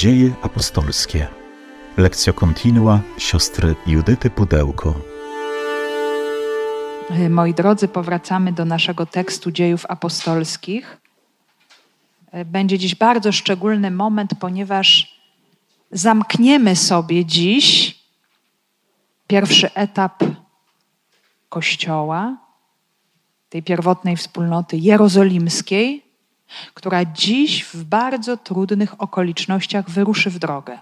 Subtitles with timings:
[0.00, 1.28] Dzieje apostolskie.
[1.96, 4.94] Lekcja kontinua siostry Judyty Pudełko.
[7.30, 11.00] Moi drodzy, powracamy do naszego tekstu dziejów apostolskich.
[12.46, 15.20] Będzie dziś bardzo szczególny moment, ponieważ
[15.90, 17.98] zamkniemy sobie dziś
[19.26, 20.24] pierwszy etap
[21.48, 22.36] Kościoła,
[23.48, 26.09] tej pierwotnej wspólnoty jerozolimskiej,
[26.74, 30.78] która dziś w bardzo trudnych okolicznościach wyruszy w drogę.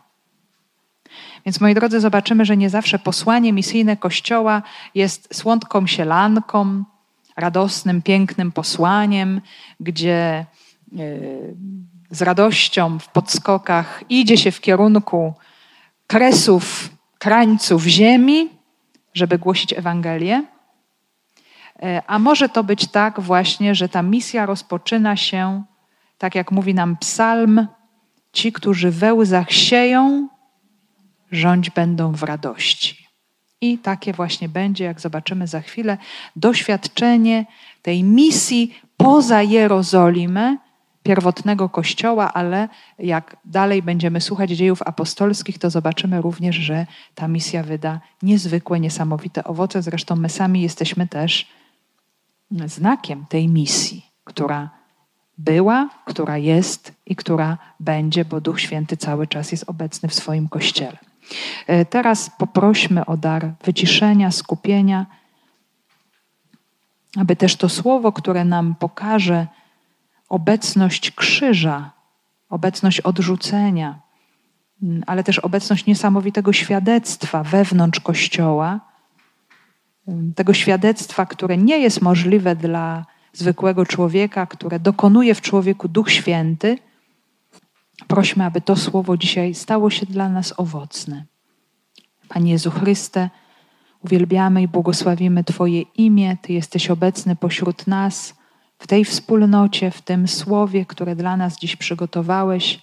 [1.47, 4.63] Więc moi drodzy, zobaczymy, że nie zawsze posłanie misyjne Kościoła
[4.95, 6.85] jest słodką sielanką,
[7.37, 9.41] radosnym, pięknym posłaniem,
[9.81, 10.47] gdzie e,
[12.11, 15.35] z radością w podskokach idzie się w kierunku
[16.07, 18.49] kresów, krańców ziemi,
[19.15, 20.45] żeby głosić Ewangelię.
[21.83, 25.63] E, a może to być tak właśnie, że ta misja rozpoczyna się,
[26.19, 27.67] tak jak mówi nam psalm,
[28.33, 30.29] ci, którzy we łzach sieją,
[31.33, 33.09] rządź będą w radości.
[33.61, 35.99] I takie właśnie będzie, jak zobaczymy za chwilę,
[36.37, 37.47] doświadczenie
[37.83, 40.57] tej misji poza Jerozolimę,
[41.03, 42.69] pierwotnego kościoła, ale
[42.99, 49.45] jak dalej będziemy słuchać dziejów apostolskich, to zobaczymy również, że ta misja wyda niezwykłe, niesamowite
[49.45, 49.83] owoce.
[49.83, 51.47] Zresztą my sami jesteśmy też
[52.51, 54.71] znakiem tej misji, która
[55.39, 60.49] była, która jest i która będzie, bo Duch Święty cały czas jest obecny w swoim
[60.49, 60.99] kościele.
[61.67, 65.07] E, teraz poprośmy o dar wyciszenia, skupienia,
[67.17, 69.47] aby też to słowo, które nam pokaże
[70.29, 71.91] obecność krzyża,
[72.49, 73.99] obecność odrzucenia,
[75.07, 78.81] ale też obecność niesamowitego świadectwa wewnątrz Kościoła,
[80.35, 86.79] tego świadectwa, które nie jest możliwe dla zwykłego człowieka, które dokonuje w człowieku Duch Święty,
[88.07, 91.25] prośmy, aby to słowo dzisiaj stało się dla nas owocne.
[92.29, 93.31] Panie Jezu Chryste,
[94.05, 96.37] uwielbiamy i błogosławimy Twoje imię.
[96.43, 98.35] Ty jesteś obecny pośród nas,
[98.79, 102.83] w tej wspólnocie, w tym słowie, które dla nas dziś przygotowałeś.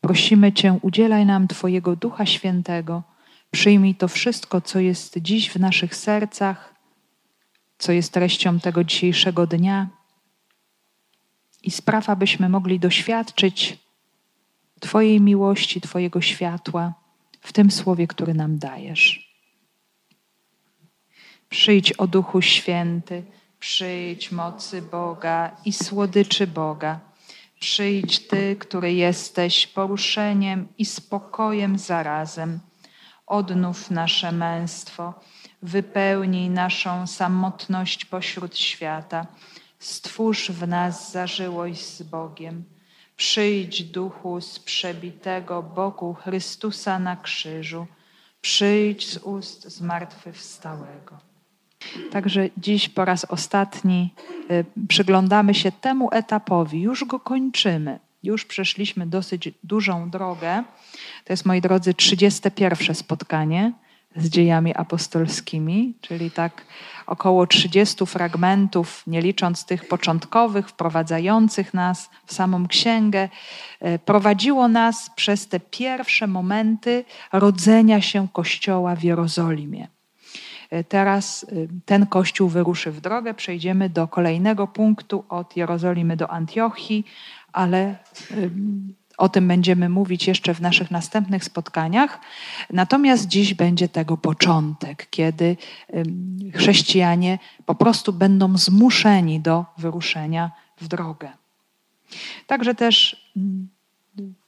[0.00, 3.02] Prosimy Cię, udzielaj nam Twojego Ducha Świętego
[3.50, 6.74] Przyjmij to wszystko, co jest dziś w naszych sercach,
[7.78, 9.88] co jest treścią tego dzisiejszego dnia
[11.62, 13.78] i spraw, abyśmy mogli doświadczyć
[14.80, 16.94] Twojej miłości, Twojego światła
[17.40, 19.28] w tym słowie, który nam dajesz.
[21.48, 23.22] Przyjdź o Duchu Święty,
[23.60, 27.00] przyjdź mocy Boga i słodyczy Boga.
[27.60, 32.60] Przyjdź Ty, który jesteś poruszeniem i spokojem zarazem
[33.28, 35.14] odnów nasze męstwo,
[35.62, 39.26] wypełnij naszą samotność pośród świata,
[39.78, 42.64] stwórz w nas zażyłość z Bogiem.
[43.16, 47.86] Przyjdź duchu z przebitego boku Chrystusa na krzyżu,
[48.40, 51.18] przyjdź z ust zmartwychwstałego.
[52.10, 54.14] Także dziś po raz ostatni
[54.50, 57.98] y, przyglądamy się temu etapowi, już go kończymy.
[58.22, 60.64] Już przeszliśmy dosyć dużą drogę.
[61.24, 63.72] To jest, moi drodzy, 31 spotkanie
[64.16, 66.64] z dziejami apostolskimi, czyli tak
[67.06, 73.28] około 30 fragmentów, nie licząc tych początkowych, wprowadzających nas w samą księgę,
[73.80, 79.88] e, prowadziło nas przez te pierwsze momenty rodzenia się Kościoła w Jerozolimie.
[80.70, 81.46] E, teraz e,
[81.84, 83.34] ten Kościół wyruszy w drogę.
[83.34, 87.04] Przejdziemy do kolejnego punktu od Jerozolimy do Antiochii,
[87.52, 87.96] ale
[89.18, 92.20] o tym będziemy mówić jeszcze w naszych następnych spotkaniach.
[92.70, 95.56] Natomiast dziś będzie tego początek, kiedy
[96.54, 100.50] chrześcijanie po prostu będą zmuszeni do wyruszenia
[100.80, 101.30] w drogę.
[102.46, 103.30] Także też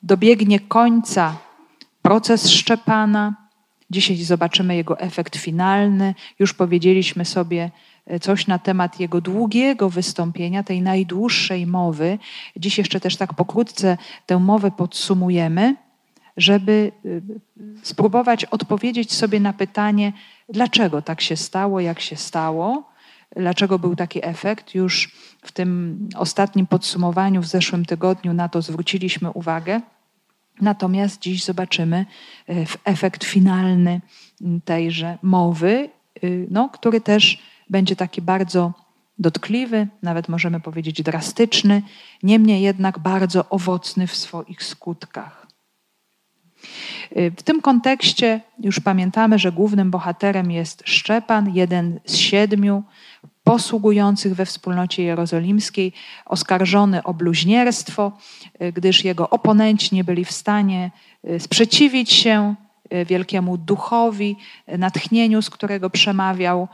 [0.02, 1.36] dobiegnie końca
[2.02, 3.34] proces Szczepana.
[3.90, 6.14] Dzisiaj zobaczymy jego efekt finalny.
[6.38, 7.70] Już powiedzieliśmy sobie,
[8.18, 12.18] coś na temat jego długiego wystąpienia, tej najdłuższej mowy.
[12.56, 15.76] Dziś jeszcze też tak pokrótce tę mowę podsumujemy,
[16.36, 17.22] żeby y,
[17.82, 20.12] spróbować odpowiedzieć sobie na pytanie,
[20.48, 22.90] dlaczego tak się stało, jak się stało,
[23.36, 24.74] dlaczego był taki efekt.
[24.74, 29.80] Już w tym ostatnim podsumowaniu w zeszłym tygodniu na to zwróciliśmy uwagę.
[30.60, 32.06] Natomiast dziś zobaczymy
[32.48, 34.00] y, efekt finalny
[34.64, 35.88] tejże mowy,
[36.50, 38.72] no, który też będzie taki bardzo
[39.18, 41.82] dotkliwy, nawet możemy powiedzieć drastyczny,
[42.22, 45.46] niemniej jednak bardzo owocny w swoich skutkach.
[47.16, 52.82] Y, w tym kontekście już pamiętamy, że głównym bohaterem jest Szczepan, jeden z siedmiu.
[53.44, 55.92] posługujących we wspólnocie jerozolimskiej,
[56.26, 58.12] oskarżony o bluźnierstwo,
[58.74, 60.90] gdyż jego oponenci nie byli w stanie
[61.38, 62.54] sprzeciwić się
[63.06, 66.68] wielkiemu duchowi, e, natchnieniu, z którego przemawiał,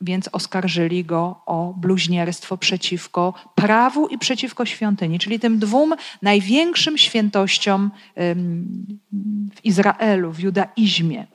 [0.00, 7.90] więc oskarżyli go o bluźnierstwo przeciwko prawu i przeciwko świątyni, czyli tym dwóm największym świętościom
[9.54, 11.26] w Izraelu, w judaizmie.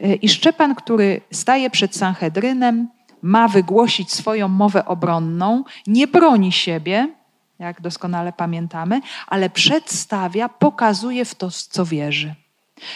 [0.00, 2.88] E, I Szczepan, który staje przed Sanhedrynem,
[3.22, 7.08] ma wygłosić swoją mowę obronną, nie broni siebie,
[7.58, 12.34] jak doskonale pamiętamy, ale przedstawia, pokazuje w to, co wierzy.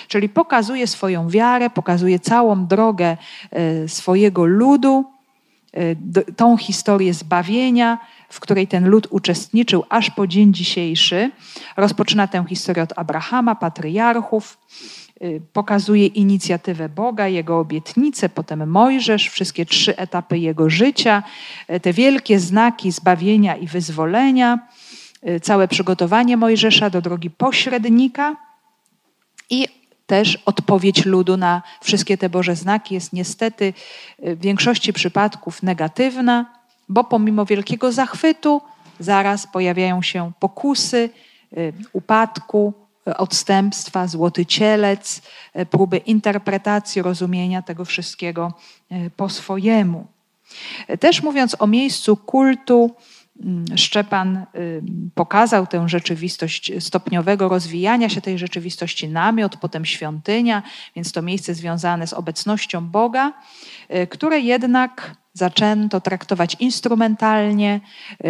[0.09, 3.17] Czyli pokazuje swoją wiarę, pokazuje całą drogę
[3.51, 5.05] e, swojego ludu,
[5.73, 7.99] e, tą historię zbawienia,
[8.29, 11.31] w której ten lud uczestniczył aż po dzień dzisiejszy.
[11.77, 14.59] Rozpoczyna tę historię od Abrahama, patriarchów,
[15.21, 21.23] e, pokazuje inicjatywę Boga, jego obietnice, potem Mojżesz, wszystkie trzy etapy jego życia,
[21.83, 24.59] te wielkie znaki zbawienia i wyzwolenia,
[25.43, 28.37] całe przygotowanie Mojżesza do drogi pośrednika
[29.51, 29.69] i
[30.07, 33.73] też odpowiedź ludu na wszystkie te Boże znaki jest niestety
[34.27, 36.47] y, w większości przypadków negatywna,
[36.89, 38.61] bo pomimo wielkiego zachwytu
[39.01, 41.11] zaraz pojawiają się pokusy
[41.57, 42.75] y, upadku,
[43.09, 45.23] y, odstępstwa, złoty cielec,
[45.71, 48.53] próby interpretacji, rozumienia tego wszystkiego
[49.17, 50.07] po swojemu.
[51.01, 52.95] Też mówiąc o miejscu kultu,
[53.77, 54.83] Szczepan y,
[55.15, 60.63] pokazał tę rzeczywistość stopniowego rozwijania się tej rzeczywistości namiot, potem świątynia,
[60.97, 63.33] więc to miejsce związane z obecnością Boga,
[63.95, 67.81] y, które jednak zaczęto traktować instrumentalnie,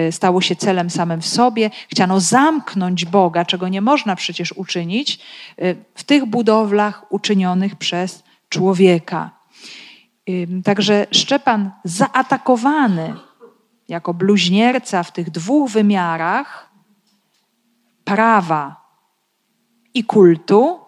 [0.08, 1.70] y, stało się celem samym w sobie.
[1.88, 5.18] Chciano zamknąć Boga, czego nie można przecież uczynić,
[5.94, 9.30] w tych budowlach uczynionych przez człowieka.
[10.64, 13.14] Także Szczepan zaatakowany
[13.88, 16.70] jako bluźnierca w tych dwóch wymiarach
[18.04, 18.84] prawa
[19.94, 20.80] i kultu,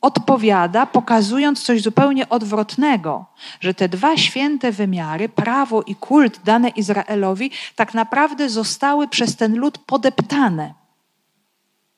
[0.00, 3.26] odpowiada, pokazując coś zupełnie odwrotnego,
[3.60, 9.58] że te dwa święte wymiary, prawo i kult dane Izraelowi, tak naprawdę zostały przez ten
[9.58, 10.74] lud podeptane.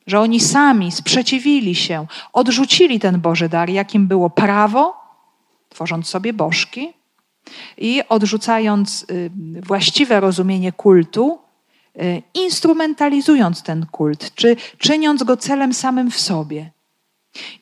[0.07, 4.97] Że oni sami sprzeciwili się, odrzucili ten Boży dar, jakim było prawo,
[5.69, 6.93] tworząc sobie bożki,
[7.79, 9.31] i odrzucając y,
[9.63, 11.39] właściwe rozumienie kultu,
[12.03, 16.71] y, instrumentalizując ten kult, czy czyniąc go celem samym w sobie.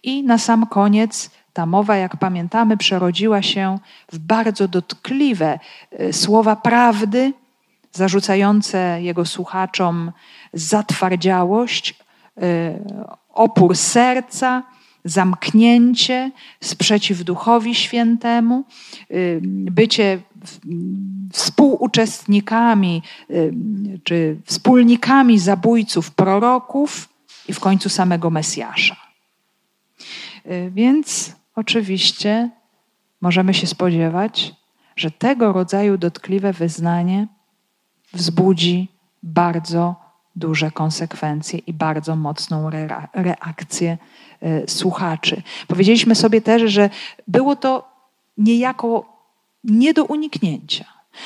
[0.02, 3.78] I na sam koniec ta mowa, jak pamiętamy, przerodziła się
[4.12, 5.58] w bardzo dotkliwe
[6.00, 7.32] y, słowa prawdy,
[7.92, 10.12] zarzucające jego słuchaczom
[10.52, 11.94] zatwardziałość,
[13.32, 14.62] opór serca,
[15.04, 18.64] zamknięcie, sprzeciw Duchowi Świętemu,
[19.10, 19.40] y,
[19.70, 20.20] bycie
[21.32, 23.54] współuczestnikami y,
[24.04, 27.08] czy wspólnikami zabójców proroków
[27.48, 28.96] i w końcu samego Mesjasza.
[30.46, 32.50] Y, więc oczywiście
[33.20, 34.54] możemy się spodziewać,
[34.96, 37.26] że tego rodzaju dotkliwe wyznanie
[38.12, 38.88] wzbudzi
[39.22, 40.01] bardzo
[40.36, 42.70] duże konsekwencje i bardzo mocną
[43.14, 43.98] reakcję
[44.42, 45.42] e, słuchaczy.
[45.68, 46.90] Powiedzieliśmy sobie też, że
[47.28, 47.92] było to
[48.38, 49.12] niejako
[49.64, 50.84] nie do uniknięcia,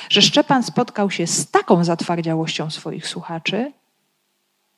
[0.08, 3.72] że Szczepan spotkał się z taką zatwardziałością swoich słuchaczy,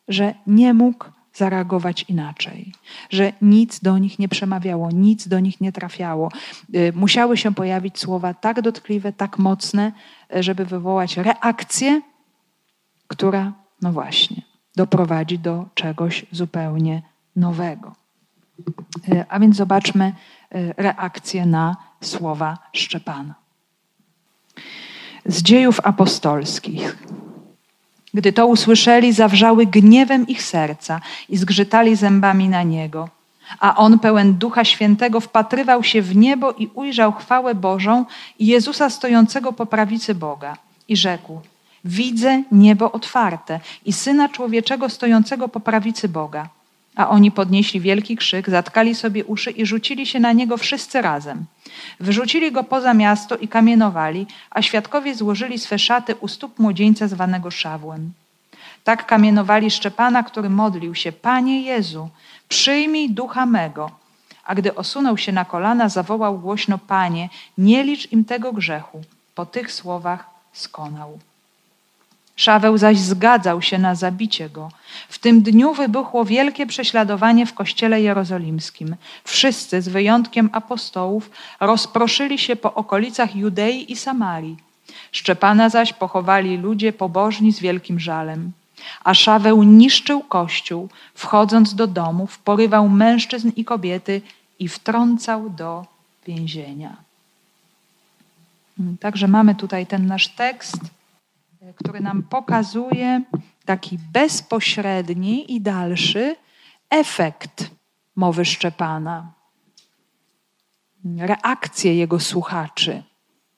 [0.09, 1.05] że nie mógł
[1.35, 2.73] zareagować inaczej,
[3.11, 6.29] że nic do nich nie przemawiało, nic do nich nie trafiało.
[6.75, 9.93] E, musiały się pojawić słowa tak dotkliwe, tak mocne,
[10.35, 12.01] e, żeby wywołać reakcję,
[13.07, 14.43] która no właśnie,
[14.77, 17.03] doprowadzi do czegoś zupełnie
[17.37, 17.95] nowego.
[19.09, 20.13] E, a więc zobaczmy e,
[20.77, 23.35] reakcję na słowa Szczepana.
[25.27, 26.97] Z dziejów apostolskich.
[28.15, 33.09] Gdy to usłyszeli, zawrzały gniewem ich serca i zgrzytali zębami na niego.
[33.61, 38.05] A on, pełen Ducha Świętego, wpatrywał się w niebo i ujrzał chwałę Bożą
[38.39, 40.57] i Jezusa stojącego po prawicy Boga.
[40.89, 41.41] I rzekł:
[41.85, 46.49] Widzę niebo otwarte i syna człowieczego stojącego po prawicy Boga.
[46.97, 51.45] A oni podnieśli wielki krzyk, zatkali sobie uszy i rzucili się na niego wszyscy razem.
[52.01, 57.51] Wyrzucili go poza miasto i kamienowali, a świadkowie złożyli swe szaty u stóp młodzieńca zwanego
[57.51, 58.13] Szawłem.
[58.85, 62.09] Tak kamienowali Szczepana, który modlił się: Panie Jezu,
[62.49, 63.91] przyjmij ducha mego.
[64.45, 69.03] A gdy osunął się na kolana, zawołał głośno: Panie, nie licz im tego grzechu.
[69.35, 71.19] Po tych słowach skonał.
[72.39, 74.71] Szaweł zaś zgadzał się na zabicie go.
[75.09, 78.97] W tym dniu wybuchło wielkie prześladowanie w kościele jerozolimskim.
[79.25, 81.31] Wszyscy, z wyjątkiem apostołów,
[81.61, 84.57] rozproszyli się po okolicach Judei i Samarii.
[85.13, 88.53] Szczepana zaś pochowali ludzie pobożni z wielkim żalem.
[89.05, 94.23] A Szaweł niszczył kościół, wchodząc do domów, porywał mężczyzn i kobiety
[94.59, 95.87] i wtrącał do
[96.27, 96.97] więzienia.
[99.01, 100.79] Także mamy tutaj ten nasz tekst,
[101.77, 103.23] który nam pokazuje
[103.65, 106.37] taki bezpośredni i dalszy
[106.91, 107.71] efekt
[108.17, 109.33] mowy Szczepana,
[111.19, 113.03] reakcję jego słuchaczy,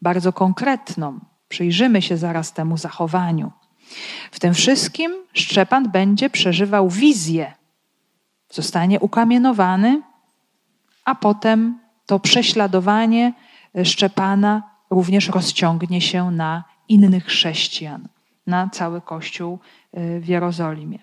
[0.02, 1.20] bardzo konkretną.
[1.48, 3.52] Przyjrzymy się zaraz temu zachowaniu.
[4.30, 7.52] W tym wszystkim Szczepan będzie przeżywał wizję.
[8.50, 10.02] Zostanie ukamienowany,
[11.04, 13.32] a potem to prześladowanie
[13.84, 18.08] Szczepana również rozciągnie się na innych chrześcijan,
[18.46, 19.58] na cały Kościół
[19.98, 20.98] y, w Jerozolimie.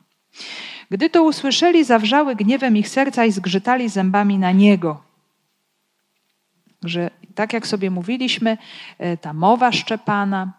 [0.91, 5.01] Gdy to usłyszeli, zawrzały gniewem ich serca i zgrzytali zębami na niego.
[6.84, 8.58] Że tak jak sobie mówiliśmy,
[9.01, 10.53] y, ta mowa Szczepana,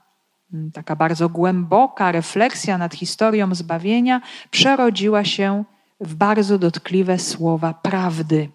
[0.55, 4.21] y, taka bardzo głęboka refleksja nad historią zbawienia,
[4.51, 5.65] przerodziła się
[6.01, 8.49] w bardzo dotkliwe słowa prawdy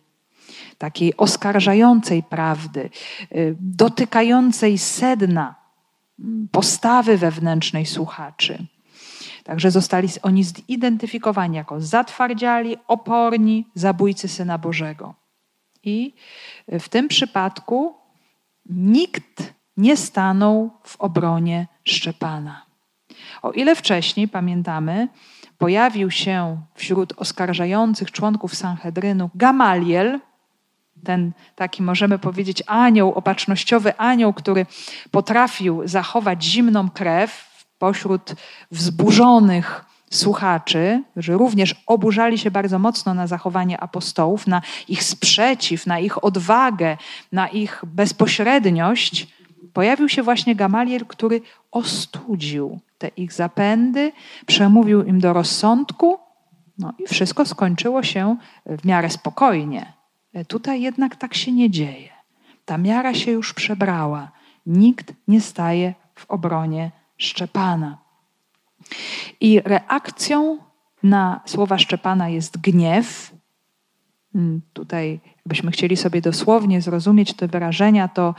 [0.77, 2.89] takiej oskarżającej prawdy,
[3.60, 5.62] dotykającej sedna
[6.51, 8.65] postawy wewnętrznej słuchaczy.
[9.43, 15.13] Także zostali oni zidentyfikowani jako zatwardziali, oporni, zabójcy Syna Bożego.
[15.84, 16.13] I
[16.67, 17.96] w tym przypadku
[18.70, 22.65] nikt nie stanął w obronie Szczepana.
[23.41, 25.08] O ile wcześniej, pamiętamy,
[25.58, 30.20] pojawił się wśród oskarżających członków Sanhedrynu Gamaliel,
[31.03, 34.65] ten taki, możemy powiedzieć, anioł, opatrznościowy anioł, który
[35.12, 38.36] potrafił zachować zimną krew pośród
[38.72, 46.00] wzburzonych słuchaczy, którzy również oburzali się bardzo mocno na zachowanie apostołów, na ich sprzeciw, na
[46.00, 46.98] ich odwagę,
[47.31, 49.27] na ich bezpośredniość,
[49.74, 51.41] pojawił się właśnie Gamaliel, który
[51.72, 54.12] ostudził te ich zapędy,
[54.45, 56.19] przemówił im do rozsądku,
[56.77, 59.93] no i wszystko skończyło się w miarę spokojnie.
[60.48, 62.10] Tutaj jednak tak się nie dzieje.
[62.66, 64.32] Ta miara się już przebrała.
[64.66, 67.98] Nikt nie staje w obronie Szczepana.
[69.42, 70.58] I reakcją
[71.04, 73.32] na słowa Szczepana jest gniew.
[74.34, 78.36] Hmm, tutaj, jakbyśmy chcieli sobie dosłownie zrozumieć te wyrażenia, to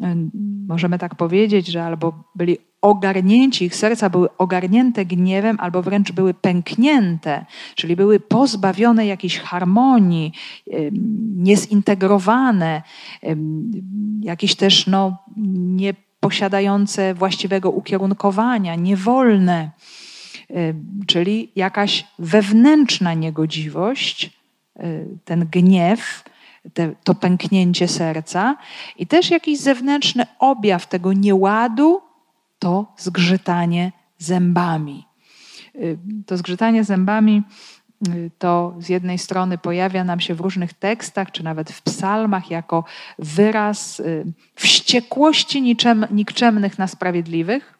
[0.00, 0.30] hmm,
[0.68, 6.34] możemy tak powiedzieć, że albo byli ogarnięci, ich serca były ogarnięte gniewem, albo wręcz były
[6.34, 10.32] pęknięte, czyli były pozbawione jakiejś harmonii,
[11.36, 12.82] niezintegrowane,
[14.20, 15.18] jakieś też no,
[15.76, 19.70] nieposiadające właściwego ukierunkowania, niewolne,
[21.06, 24.30] czyli jakaś wewnętrzna niegodziwość,
[24.80, 26.24] y, ten gniew,
[26.74, 28.56] te, to pęknięcie serca
[28.98, 32.00] i też jakiś zewnętrzny objaw tego nieładu,
[32.66, 35.06] to zgrzytanie zębami.
[35.74, 37.42] Y, to zgrzytanie zębami
[38.08, 42.50] y, to z jednej strony pojawia nam się w różnych tekstach, czy nawet w psalmach,
[42.50, 42.84] jako
[43.18, 47.78] wyraz y, wściekłości niczem, nikczemnych na sprawiedliwych.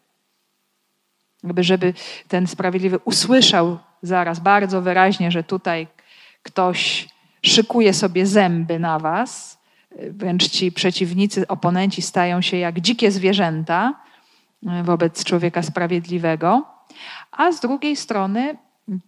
[1.43, 1.93] Jakby, żeby
[2.27, 5.87] ten sprawiedliwy usłyszał zaraz bardzo wyraźnie, że tutaj
[6.43, 7.07] ktoś
[7.41, 9.57] szykuje sobie zęby na was,
[10.09, 14.06] wręcz ci przeciwnicy, oponenci stają się jak dzikie zwierzęta,
[14.83, 16.65] wobec człowieka sprawiedliwego,
[17.31, 18.57] a z drugiej strony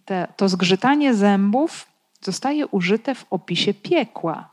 [0.04, 1.86] te, to zgrzytanie zębów
[2.20, 4.50] zostaje użyte w opisie piekła.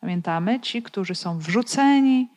[0.00, 2.28] Pamiętamy, ci, którzy są wrzuceni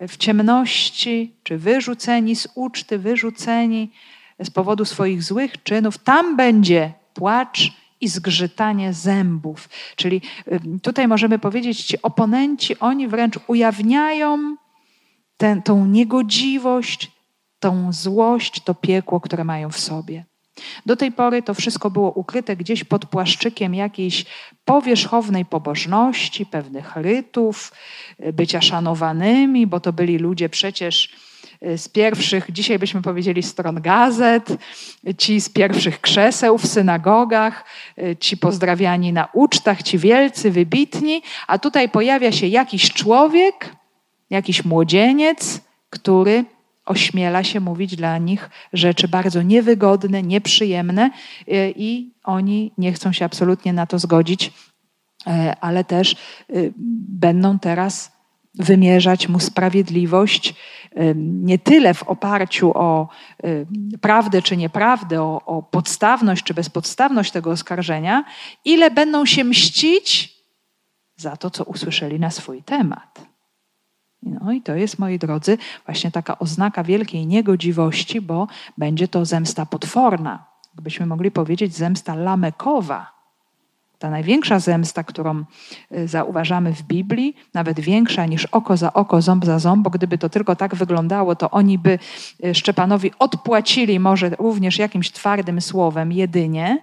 [0.00, 3.90] w ciemności, czy wyrzuceni z uczty, wyrzuceni
[4.38, 9.68] z powodu swoich złych czynów, tam będzie płacz i zgrzytanie zębów.
[9.96, 10.20] Czyli
[10.82, 14.56] tutaj możemy powiedzieć, ci oponenci, oni wręcz ujawniają
[15.36, 17.10] tę, tą niegodziwość,
[17.60, 20.24] tą złość, to piekło, które mają w sobie.
[20.86, 24.24] Do tej pory to wszystko było ukryte gdzieś pod płaszczykiem jakiejś
[24.64, 27.72] powierzchownej pobożności, pewnych rytów,
[28.32, 31.16] bycia szanowanymi, bo to byli ludzie przecież
[31.60, 34.48] e, z pierwszych, dzisiaj byśmy powiedzieli stron gazet,
[35.18, 37.64] ci z pierwszych krzeseł w synagogach,
[37.98, 43.76] e, ci pozdrawiani na ucztach, ci wielcy, wybitni, a tutaj pojawia się jakiś człowiek,
[44.34, 45.60] jakiś młodzieniec,
[45.90, 46.44] który
[46.86, 51.10] ośmiela się mówić dla nich rzeczy bardzo niewygodne, nieprzyjemne
[51.48, 54.52] e, i oni nie chcą się absolutnie na to zgodzić,
[55.26, 56.16] e, ale też e,
[57.08, 58.14] będą teraz
[58.54, 60.54] wymierzać mu sprawiedliwość
[61.16, 63.08] nie tyle w oparciu o
[64.00, 68.24] prawdę czy nieprawdę, o, o podstawność czy bezpodstawność tego oskarżenia,
[68.64, 70.34] ile będą się mścić
[71.16, 73.33] za to, co usłyszeli na swój temat.
[74.24, 78.46] No i to jest, moi drodzy, właśnie taka oznaka wielkiej niegodziwości, bo
[78.78, 80.44] będzie to zemsta potworna.
[80.74, 83.14] Gdybyśmy mogli powiedzieć zemsta lamekowa.
[83.98, 85.44] Ta największa zemsta, którą
[85.92, 90.18] y, zauważamy w Biblii, nawet większa niż oko za oko, ząb za ząb, bo gdyby
[90.18, 91.98] to tylko tak wyglądało, to oni by
[92.44, 96.82] y, Szczepanowi odpłacili może również jakimś twardym słowem jedynie,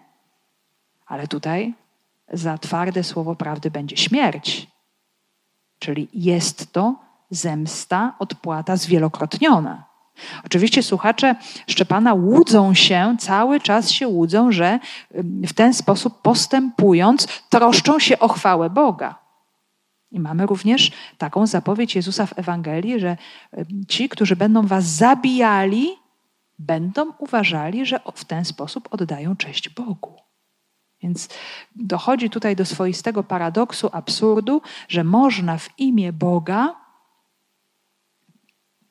[1.06, 1.74] ale tutaj
[2.34, 4.68] za twarde słowo prawdy będzie śmierć.
[5.80, 9.92] Czyli jest to zemsta, odpłata zwielokrotniona.
[10.46, 11.36] Oczywiście słuchacze
[11.68, 14.80] Szczepana łudzą się, cały czas się łudzą, że
[15.48, 19.16] w ten sposób postępując, troszczą się o chwałę Boga.
[20.12, 23.18] I mamy również taką zapowiedź Jezusa w Ewangelii, że
[23.88, 25.90] ci, którzy będą was zabijali,
[26.60, 30.16] będą uważali, że w ten sposób oddają cześć Bogu.
[31.04, 31.30] Więc
[31.76, 36.81] dochodzi tutaj do swoistego paradoksu, absurdu, że można w imię Boga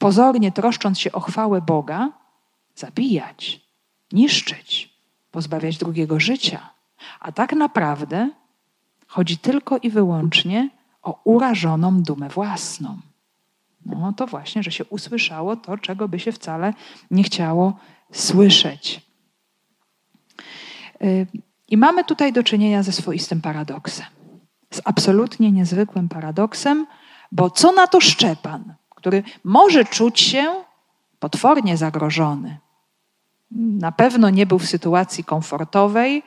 [0.01, 2.13] pozornie troszcząc się o chwałę Boga,
[2.75, 3.61] zabijać,
[4.13, 4.95] niszczyć,
[5.31, 6.71] pozbawiać drugiego życia.
[7.21, 8.31] A tak naprawdę
[9.07, 10.71] chodzi tylko i wyłącznie
[11.03, 12.99] o urażoną dumę własną.
[13.87, 16.75] No to właśnie, że się usłyszało to, czego by się wcale
[17.11, 17.77] nie chciało
[18.13, 19.01] słyszeć.
[21.03, 21.27] Y,
[21.69, 24.07] I mamy tutaj do czynienia ze swoistym paradoksem.
[24.71, 26.87] Z absolutnie niezwykłym paradoksem,
[27.33, 28.80] bo co na to Szczepan?
[29.01, 30.55] Który może czuć się
[31.19, 32.59] potwornie zagrożony.
[33.57, 36.23] Na pewno nie był w sytuacji komfortowej,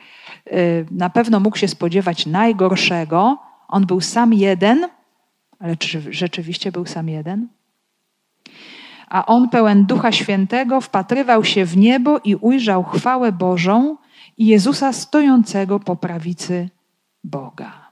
[0.52, 3.38] y, na pewno mógł się spodziewać najgorszego.
[3.68, 4.88] On był sam jeden,
[5.60, 7.48] ale czy rzeczywiście był sam jeden?
[9.08, 13.96] A on pełen Ducha Świętego wpatrywał się w niebo i ujrzał chwałę Bożą
[14.38, 16.68] i Jezusa stojącego po prawicy
[17.24, 17.90] Boga.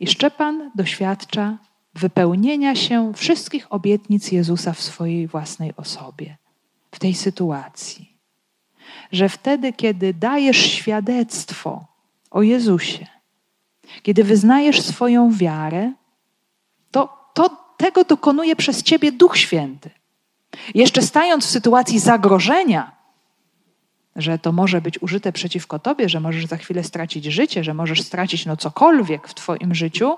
[0.00, 1.58] I Szczepan doświadcza
[1.98, 6.36] wypełnienia się wszystkich obietnic Jezusa w swojej własnej osobie,
[6.90, 8.18] w tej sytuacji.
[9.12, 11.84] Że wtedy, kiedy dajesz świadectwo
[12.30, 13.06] o Jezusie,
[14.02, 15.92] kiedy wyznajesz swoją wiarę,
[16.90, 19.90] to, to tego dokonuje przez ciebie Duch Święty.
[20.74, 22.92] Jeszcze stając w sytuacji zagrożenia,
[24.16, 28.02] że to może być użyte przeciwko tobie, że możesz za chwilę stracić życie, że możesz
[28.02, 30.16] stracić no cokolwiek w twoim życiu,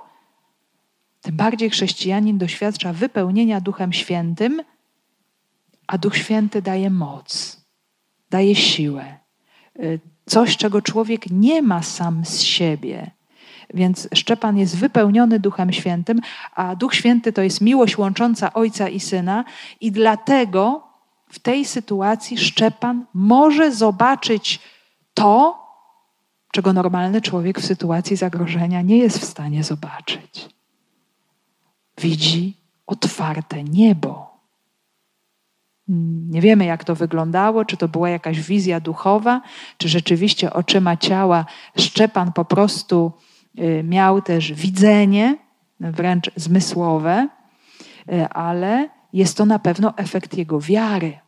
[1.23, 4.63] tym bardziej chrześcijanin doświadcza wypełnienia Duchem Świętym,
[5.87, 7.61] a Duch Święty daje moc,
[8.31, 9.19] daje siłę.
[9.79, 13.11] Y, coś, czego człowiek nie ma sam z siebie.
[13.75, 16.21] Więc Szczepan jest wypełniony Duchem Świętym,
[16.55, 19.45] a Duch Święty to jest miłość łącząca Ojca i Syna,
[19.81, 20.83] i dlatego
[21.29, 24.61] w tej sytuacji Szczepan może zobaczyć
[25.15, 25.61] to,
[26.53, 30.60] czego normalny człowiek w sytuacji zagrożenia nie jest w stanie zobaczyć
[32.01, 34.31] widzi otwarte niebo.
[36.29, 39.43] Nie wiemy, jak to wyglądało, czy to była jakaś wizja duchowa,
[39.79, 41.47] czy rzeczywiście oczyma ciała
[41.79, 43.13] Szczepan po prostu
[43.59, 45.37] y, miał też widzenie,
[45.81, 47.29] wręcz zmysłowe,
[48.13, 51.19] y, ale jest to na pewno efekt jego wiary.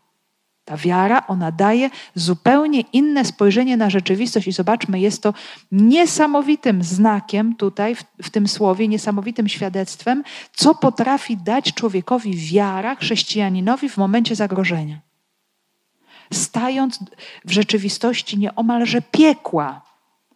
[0.64, 5.34] Ta wiara, ona daje zupełnie inne spojrzenie na rzeczywistość i zobaczmy, jest to
[5.72, 13.88] niesamowitym znakiem tutaj w, w, tym słowie, niesamowitym świadectwem, co potrafi dać człowiekowi wiara, chrześcijaninowi
[13.88, 15.00] w momencie zagrożenia.
[16.32, 16.98] Stając
[17.44, 19.82] w rzeczywistości nieomalże piekła,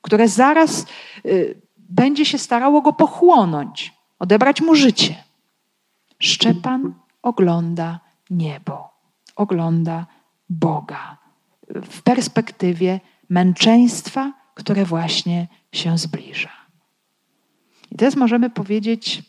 [0.03, 0.87] które zaraz
[1.27, 5.15] y, będzie się starało go pochłonąć, odebrać mu życie.
[6.19, 8.91] Szczepan ogląda niebo,
[9.37, 10.07] ogląda
[10.49, 11.17] Boga
[11.69, 16.53] w perspektywie męczeństwa, które właśnie się zbliża.
[17.91, 19.23] I teraz możemy powiedzieć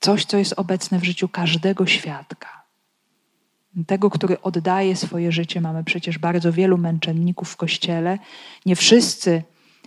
[0.00, 2.66] coś, co jest obecne w życiu każdego świadka.
[3.86, 5.60] Tego, który oddaje swoje życie.
[5.60, 8.18] Mamy przecież bardzo wielu męczenników w kościele.
[8.66, 9.42] Nie wszyscy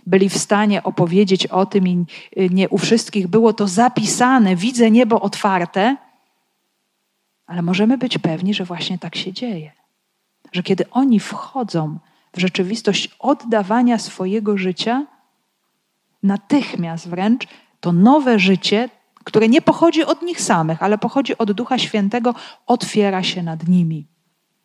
[0.06, 2.06] byli w stanie opowiedzieć o tym, i
[2.50, 4.56] nie u wszystkich było to zapisane.
[4.56, 5.96] Widzę niebo otwarte
[7.50, 9.72] ale możemy być pewni, że właśnie tak się dzieje.
[10.52, 11.98] Że kiedy oni wchodzą
[12.32, 15.06] w rzeczywistość oddawania swojego życia,
[16.22, 17.46] natychmiast wręcz
[17.80, 18.88] to nowe życie,
[19.24, 22.34] które nie pochodzi od nich samych, ale pochodzi od Ducha Świętego,
[22.66, 24.06] otwiera się nad nimi.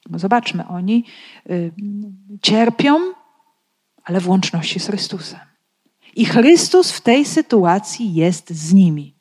[0.10, 1.06] Bo zobaczmy, oni
[1.50, 1.72] y,
[2.42, 3.00] cierpią,
[4.04, 5.40] ale w łączności z Chrystusem.
[6.16, 9.16] I Chrystus w tej sytuacji jest z nimi.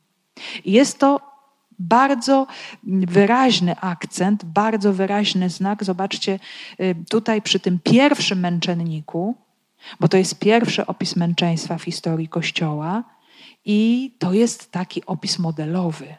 [0.64, 1.33] I jest to
[1.78, 2.46] bardzo
[2.84, 5.84] wyraźny akcent, bardzo wyraźny znak.
[5.84, 6.38] Zobaczcie
[6.80, 9.34] y, tutaj przy tym pierwszym męczenniku,
[10.00, 13.04] bo to jest pierwszy opis męczeństwa w historii Kościoła.
[13.64, 16.14] I to jest taki opis modelowy.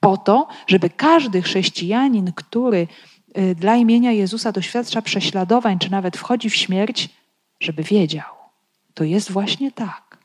[0.00, 2.86] Po to, żeby każdy chrześcijanin, który
[3.38, 7.08] y, dla imienia Jezusa doświadcza prześladowań, czy nawet wchodzi w śmierć,
[7.60, 8.34] żeby wiedział,
[8.94, 10.18] to jest właśnie tak.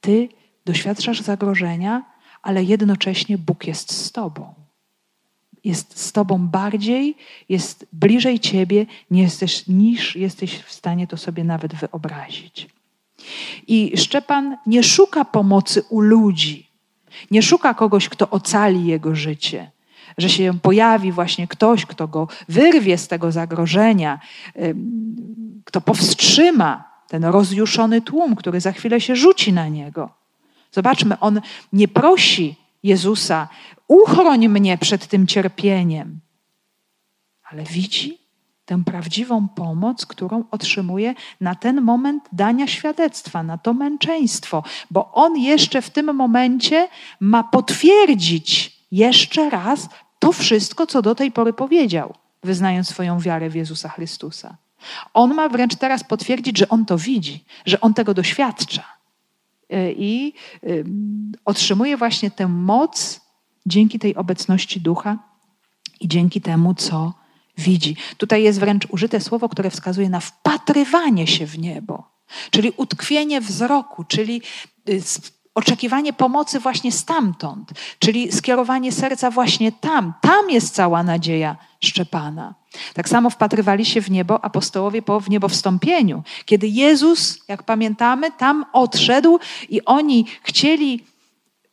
[0.00, 0.28] Ty
[0.64, 2.15] doświadczasz zagrożenia,
[2.46, 4.54] ale jednocześnie Bóg jest z Tobą.
[5.64, 7.16] Jest z Tobą bardziej,
[7.48, 12.68] jest bliżej Ciebie jesteś, niż jesteś w stanie to sobie nawet wyobrazić.
[13.66, 16.66] I Szczepan nie szuka pomocy u ludzi,
[17.30, 19.70] nie szuka kogoś, kto ocali jego życie,
[20.18, 24.20] że się pojawi właśnie ktoś, kto go wyrwie z tego zagrożenia,
[25.64, 30.25] kto powstrzyma ten rozjuszony tłum, który za chwilę się rzuci na niego.
[30.76, 31.40] Zobaczmy, on
[31.72, 33.48] nie prosi Jezusa,
[33.88, 36.20] uchroń mnie przed tym cierpieniem,
[37.50, 38.18] ale widzi
[38.64, 45.36] tę prawdziwą pomoc, którą otrzymuje na ten moment dania świadectwa, na to męczeństwo, bo on
[45.36, 46.88] jeszcze w tym momencie
[47.20, 53.54] ma potwierdzić jeszcze raz to wszystko, co do tej pory powiedział, wyznając swoją wiarę w
[53.54, 54.56] Jezusa Chrystusa.
[55.14, 58.95] On ma wręcz teraz potwierdzić, że on to widzi, że on tego doświadcza.
[59.70, 60.34] E, I
[61.44, 63.20] otrzymuje właśnie tę moc
[63.66, 65.18] dzięki tej obecności ducha
[66.00, 67.14] i dzięki temu, co
[67.58, 67.96] widzi.
[68.16, 72.10] Tutaj jest wręcz użyte słowo, które wskazuje na wpatrywanie się w niebo,
[72.50, 74.42] czyli utkwienie wzroku, czyli
[74.88, 75.02] y,
[75.54, 80.14] oczekiwanie pomocy właśnie stamtąd, czyli skierowanie serca właśnie tam.
[80.20, 82.54] Tam jest cała nadzieja Szczepana.
[82.94, 86.22] Tak samo wpatrywali się w niebo apostołowie po w niebo wstąpieniu.
[86.44, 91.04] Kiedy Jezus, jak pamiętamy, tam odszedł i oni chcieli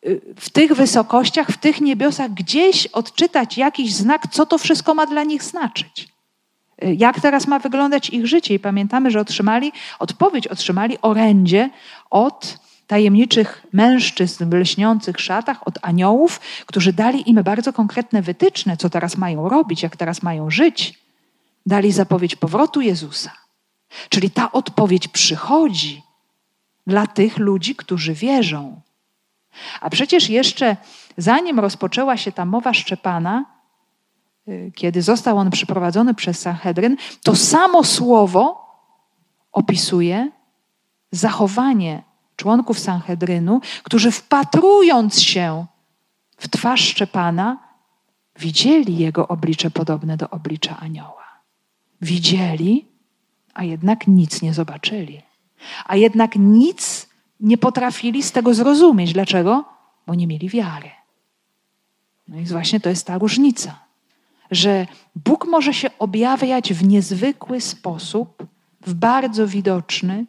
[0.06, 5.06] y, w tych wysokościach, w tych niebiosach gdzieś odczytać jakiś znak, co to wszystko ma
[5.06, 6.08] dla nich znaczyć.
[6.84, 8.54] Y, jak teraz ma wyglądać ich życie?
[8.54, 11.70] I pamiętamy, że otrzymali odpowiedź, otrzymali orędzie
[12.10, 18.90] od tajemniczych mężczyzn w lśniących szatach, od aniołów, którzy dali im bardzo konkretne wytyczne, co
[18.90, 21.00] teraz mają robić, jak teraz mają żyć.
[21.66, 23.32] Dali zapowiedź powrotu Jezusa.
[24.10, 26.04] Czyli ta odpowiedź przychodzi
[26.88, 28.82] dla tych ludzi, którzy wierzą.
[29.82, 30.78] A przecież jeszcze
[31.18, 33.46] zanim rozpoczęła się ta mowa Szczepana,
[34.48, 38.64] y, kiedy został on przyprowadzony przez Sanhedryn, to samo słowo
[39.52, 40.32] opisuje
[41.12, 42.04] zachowanie
[42.36, 45.66] członków Sanhedrynu, którzy wpatrując się
[46.38, 47.58] w twarz Szczepana,
[48.40, 51.24] widzieli jego oblicze podobne do oblicza anioła.
[52.02, 52.86] Widzieli,
[53.54, 55.22] a jednak nic nie zobaczyli.
[55.86, 59.14] A jednak nic nie potrafili z tego zrozumieć.
[59.14, 59.66] Dlaczego?
[60.08, 60.90] Bo nie mieli wiary.
[62.28, 63.80] No i właśnie to jest ta różnica,
[64.52, 68.46] że Bóg może się objawiać w niezwykły sposób,
[68.86, 70.26] w bardzo widoczny,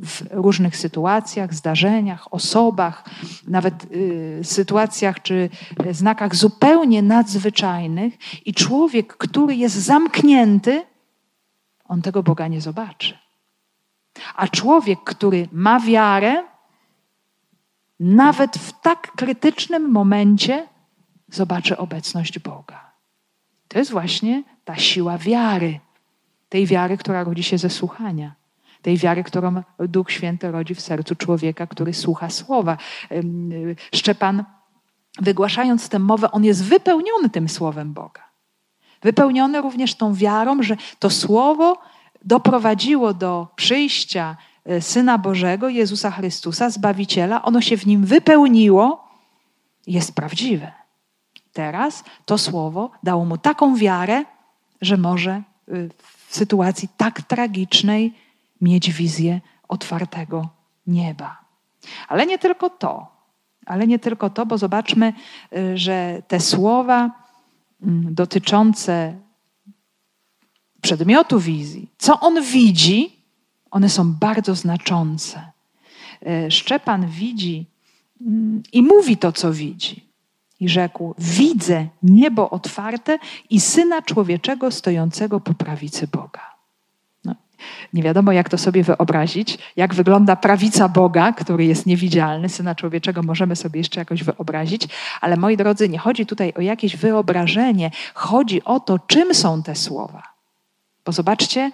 [0.00, 3.04] w różnych sytuacjach, zdarzeniach, osobach,
[3.46, 5.50] nawet y, sytuacjach czy
[5.90, 8.14] znakach zupełnie nadzwyczajnych,
[8.46, 10.84] i człowiek, który jest zamknięty,
[11.84, 13.18] on tego Boga nie zobaczy.
[14.34, 16.44] A człowiek, który ma wiarę,
[18.00, 20.66] nawet w tak krytycznym momencie
[21.28, 22.90] zobaczy obecność Boga.
[23.68, 25.80] To jest właśnie ta siła wiary,
[26.48, 28.37] tej wiary, która rodzi się ze słuchania
[28.82, 32.76] tej wiary, którą Duch Święty rodzi w sercu człowieka, który słucha słowa.
[33.94, 34.44] Szczepan,
[35.20, 38.28] wygłaszając tę mowę, on jest wypełniony tym słowem Boga.
[39.02, 41.78] Wypełniony również tą wiarą, że to słowo
[42.24, 47.42] doprowadziło do przyjścia e, Syna Bożego, Jezusa Chrystusa, Zbawiciela.
[47.42, 49.08] Ono się w nim wypełniło
[49.88, 50.72] jest prawdziwe.
[51.52, 54.24] Teraz to słowo dało mu taką wiarę,
[54.80, 55.90] że może y,
[56.28, 58.14] w sytuacji tak tragicznej
[58.60, 60.48] mieć wizję otwartego
[60.86, 61.38] nieba.
[62.08, 63.06] Ale nie tylko to.
[63.66, 65.12] Ale nie tylko to, bo zobaczmy,
[65.56, 67.10] y, że te słowa
[67.82, 69.14] mm, dotyczące
[70.80, 73.16] przedmiotu wizji, co on widzi,
[73.70, 75.52] one są bardzo znaczące.
[76.46, 77.66] Y, Szczepan widzi
[78.20, 80.08] mm, i mówi to, co widzi.
[80.60, 83.18] I rzekł: Widzę niebo otwarte
[83.50, 86.57] i syna człowieczego stojącego po prawicy Boga.
[87.92, 93.22] Nie wiadomo, jak to sobie wyobrazić, jak wygląda prawica Boga, który jest niewidzialny, syna człowieczego
[93.22, 94.88] możemy sobie jeszcze jakoś wyobrazić,
[95.20, 99.74] ale moi drodzy, nie chodzi tutaj o jakieś wyobrażenie, chodzi o to, czym są te
[99.74, 100.22] słowa.
[101.04, 101.70] Bo zobaczcie,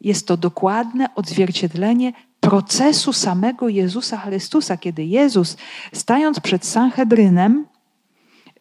[0.00, 5.56] jest to dokładne odzwierciedlenie procesu samego Jezusa Chrystusa, kiedy Jezus,
[5.92, 7.66] stając przed Sanhedrynem,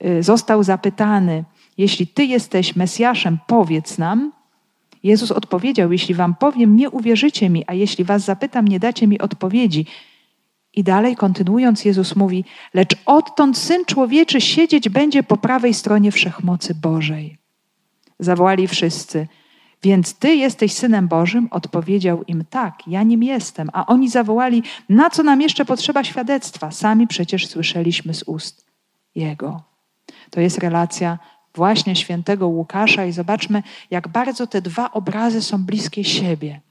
[0.05, 1.43] y, został zapytany:
[1.77, 4.36] Jeśli Ty jesteś Mesjaszem, powiedz nam.
[5.07, 9.19] Jezus odpowiedział: Jeśli wam powiem, nie uwierzycie mi, a jeśli was zapytam, nie dacie mi
[9.19, 9.85] odpowiedzi.
[10.73, 16.75] I dalej kontynuując, Jezus mówi: Lecz odtąd syn człowieczy siedzieć będzie po prawej stronie wszechmocy
[16.75, 17.37] Bożej.
[18.19, 19.27] Zawołali wszyscy:
[19.83, 21.47] Więc ty jesteś synem Bożym?
[21.51, 23.69] Odpowiedział im: Tak, ja nim jestem.
[23.73, 26.71] A oni zawołali: Na co nam jeszcze potrzeba świadectwa?
[26.71, 28.65] Sami przecież słyszeliśmy z ust
[29.15, 29.61] Jego.
[30.29, 31.19] To jest relacja
[31.57, 36.61] właśnie świętego Łukasza i zobaczmy, jak bardzo te dwa obrazy są bliskie siebie.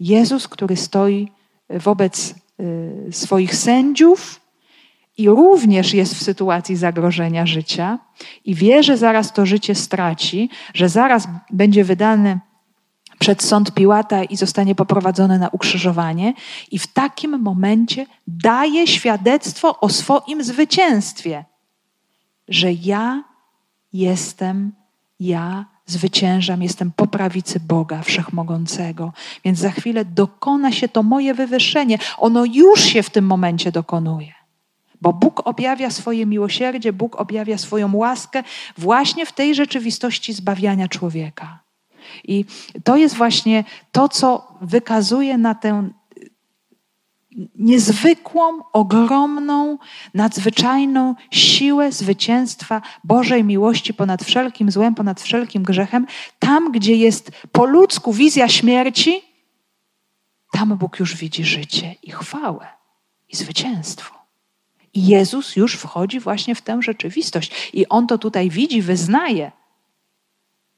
[0.00, 1.28] Jezus, który stoi
[1.70, 4.40] wobec y, swoich sędziów
[5.18, 7.98] i również jest w sytuacji zagrożenia życia
[8.44, 12.40] i wie, że zaraz to życie straci, że zaraz będzie wydany
[13.18, 16.34] przed sąd Piłata i zostanie poprowadzony na ukrzyżowanie,
[16.70, 21.44] i w takim momencie daje świadectwo o swoim zwycięstwie,
[22.48, 23.29] że ja
[23.92, 24.72] jestem,
[25.20, 29.12] ja zwyciężam, jestem po prawicy Boga Wszechmogącego.
[29.44, 31.98] Więc za chwilę dokona się to moje wywyższenie.
[32.18, 34.32] Ono już się w tym momencie dokonuje.
[35.00, 38.42] Bo Bóg objawia swoje miłosierdzie, Bóg objawia swoją łaskę
[38.78, 41.58] właśnie w tej rzeczywistości zbawiania człowieka.
[42.24, 42.44] I
[42.84, 45.88] to jest właśnie to, co wykazuje na tę
[47.56, 49.78] niezwykłą, ogromną,
[50.14, 56.06] nadzwyczajną siłę zwycięstwa Bożej miłości ponad wszelkim złem, ponad wszelkim grzechem.
[56.38, 59.22] Tam, gdzie jest po ludzku wizja śmierci,
[60.52, 62.66] tam Bóg już widzi życie i chwałę
[63.28, 64.20] i zwycięstwo.
[64.94, 67.70] I Jezus już wchodzi właśnie w tę rzeczywistość.
[67.72, 69.52] I On to tutaj widzi, wyznaje.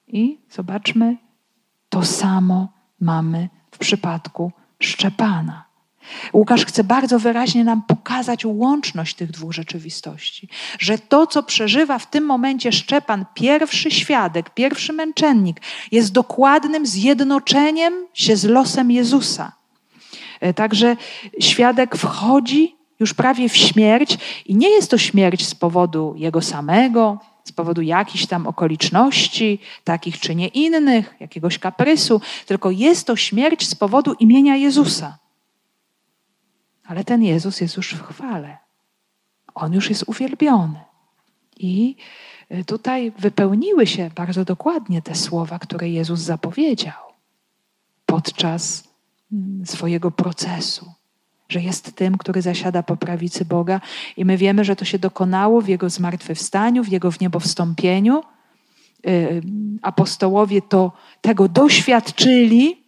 [0.07, 1.17] I zobaczmy,
[1.89, 2.69] to samo
[3.01, 5.72] mamy w przypadku Szczepana.
[6.33, 10.49] Łukasz chce bardzo wyraźnie nam pokazać łączność tych dwóch rzeczywistości.
[10.79, 15.61] Że to, co przeżywa w tym momencie Szczepan, pierwszy świadek, pierwszy męczennik,
[15.93, 19.53] jest dokładnym zjednoczeniem się z losem Jezusa.
[20.41, 20.97] E, także
[21.41, 27.19] świadek wchodzi już prawie w śmierć i nie jest to śmierć z powodu jego samego,
[27.45, 33.69] z powodu jakichś tam okoliczności, takich czy nie innych, jakiegoś kaprysu, tylko jest to śmierć
[33.69, 35.22] z powodu imienia Jezusa.
[36.93, 38.59] Ale ten Jezus jest już w chwale.
[39.55, 40.81] On już jest uwielbiony.
[41.57, 41.97] I
[42.51, 47.03] y, tutaj wypełniły się bardzo dokładnie te słowa, które Jezus zapowiedział
[48.07, 48.85] podczas
[49.33, 50.93] mm, swojego procesu,
[51.49, 53.81] że jest tym, który zasiada po prawicy Boga,
[54.17, 58.23] i my wiemy, że to się dokonało w Jego zmartwychwstaniu, w Jego wniebowstąpieniu.
[59.07, 59.43] Y,
[59.83, 62.82] apostołowie to tego doświadczyli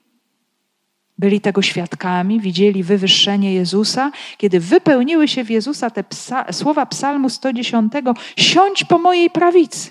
[1.19, 7.31] byli tego świadkami, widzieli wywyższenie Jezusa, kiedy wypełniły się w Jezusa te psa, słowa Psalmu
[7.31, 7.93] 110:
[8.37, 9.91] Siądź po mojej prawicy.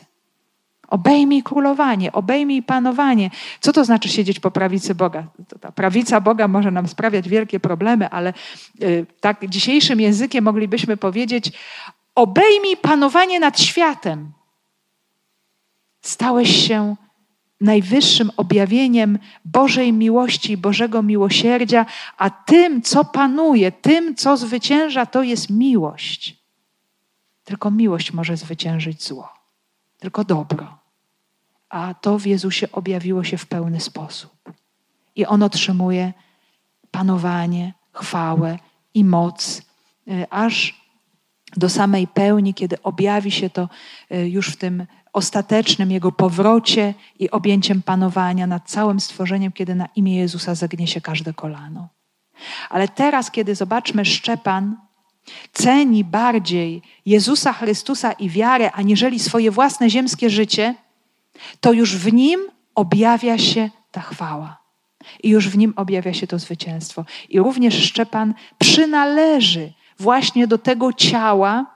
[0.88, 3.30] Obejmij królowanie, obejmij panowanie.
[3.60, 5.28] Co to znaczy siedzieć po prawicy Boga?
[5.62, 8.34] Ta prawica Boga może nam sprawiać wielkie problemy, ale
[8.82, 11.52] y, tak dzisiejszym językiem moglibyśmy powiedzieć:
[12.16, 14.32] obejmij panowanie nad światem.
[16.02, 16.96] Stałeś się
[17.64, 21.86] najwyższym objawieniem Bożej miłości Bożego miłosierdzia,
[22.18, 26.44] a tym, co panuje, tym, co zwycięża, to jest miłość.
[27.44, 29.34] Tylko miłość może zwyciężyć zło,
[30.00, 30.78] tylko dobro.
[31.70, 34.54] A to w Jezusie objawiło się w pełny sposób.
[35.16, 36.14] I on otrzymuje
[36.92, 38.60] panowanie, chwałę
[38.94, 39.62] i moc,
[40.08, 40.84] y, aż
[41.58, 43.70] do samej pełni, kiedy objawi się to
[44.12, 49.88] y, już w tym ostatecznym Jego powrocie i objęciem panowania nad całym stworzeniem, kiedy na
[49.96, 51.88] imię Jezusa zagnie się każde kolano.
[52.70, 54.78] Ale teraz, kiedy zobaczmy Szczepan,
[55.54, 60.76] ceni bardziej Jezusa Chrystusa i wiarę, aniżeli swoje własne ziemskie życie,
[61.60, 62.40] to już w nim
[62.76, 64.64] objawia się ta chwała.
[65.24, 67.06] I już w nim objawia się to zwycięstwo.
[67.30, 71.73] I również Szczepan przynależy właśnie do tego ciała,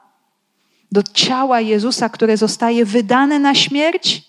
[0.92, 4.24] do ciała Jezusa, które zostaje wydane na śmierć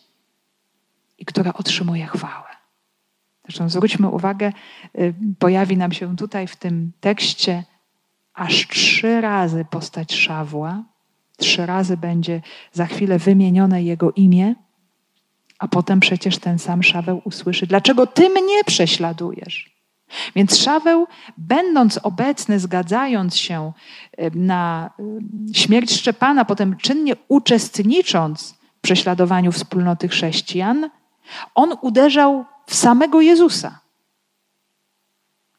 [1.19, 2.49] i które otrzymuje chwałę.
[3.45, 4.53] Zresztą zwróćmy uwagę,
[4.99, 7.65] y, pojawi nam się tutaj w tym tekście
[8.35, 10.85] aż trzy razy postać Szawła.
[11.37, 12.43] Trzy razy będzie
[12.73, 14.55] za chwilę wymienione jego imię,
[15.59, 19.78] a potem przecież ten sam Szaweł usłyszy: Dlaczego ty mnie prześladujesz?
[20.37, 21.07] Więc Szaweł,
[21.39, 23.73] będąc obecny, zgadzając się
[24.35, 24.91] na
[25.53, 30.91] śmierć Szczepana, potem czynnie uczestnicząc w prześladowaniu wspólnoty chrześcijan,
[31.55, 33.81] on uderzał w samego Jezusa.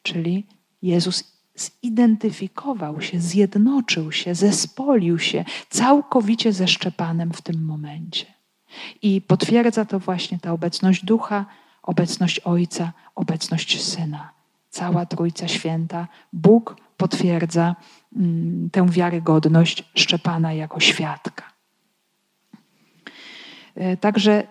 [0.03, 0.47] Czyli
[0.81, 1.23] Jezus
[1.55, 8.25] zidentyfikował się, zjednoczył się, zespolił się całkowicie ze Szczepanem w tym momencie.
[9.01, 11.45] I potwierdza to właśnie ta obecność Ducha,
[11.83, 14.38] obecność Ojca, obecność Syna
[14.69, 17.75] cała Trójca Święta, Bóg potwierdza
[18.15, 21.43] mm, tę wiarygodność Szczepana jako świadka.
[23.75, 24.43] E, także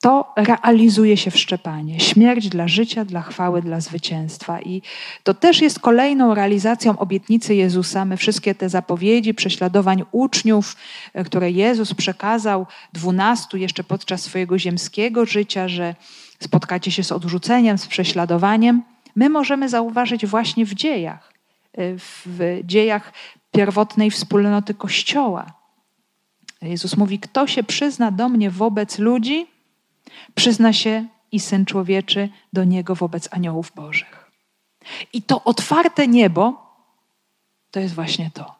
[0.00, 2.00] to realizuje się w Szczepanie.
[2.00, 4.60] Śmierć dla życia, dla chwały, dla zwycięstwa.
[4.60, 4.82] I
[5.22, 8.04] to też jest kolejną realizacją obietnicy Jezusa.
[8.04, 10.76] My wszystkie te zapowiedzi prześladowań uczniów,
[11.14, 15.94] e, które Jezus przekazał dwunastu jeszcze podczas swojego ziemskiego życia, że
[16.40, 18.82] spotkacie się z odrzuceniem, z prześladowaniem,
[19.16, 21.32] my możemy zauważyć właśnie w dziejach,
[21.72, 23.12] e, w dziejach
[23.50, 25.46] pierwotnej wspólnoty Kościoła.
[26.62, 29.46] Jezus mówi: Kto się przyzna do mnie wobec ludzi,
[30.34, 34.30] Przyzna się i Syn Człowieczy do Niego wobec aniołów Bożych.
[35.12, 36.70] I to otwarte niebo
[37.70, 38.54] to jest właśnie to.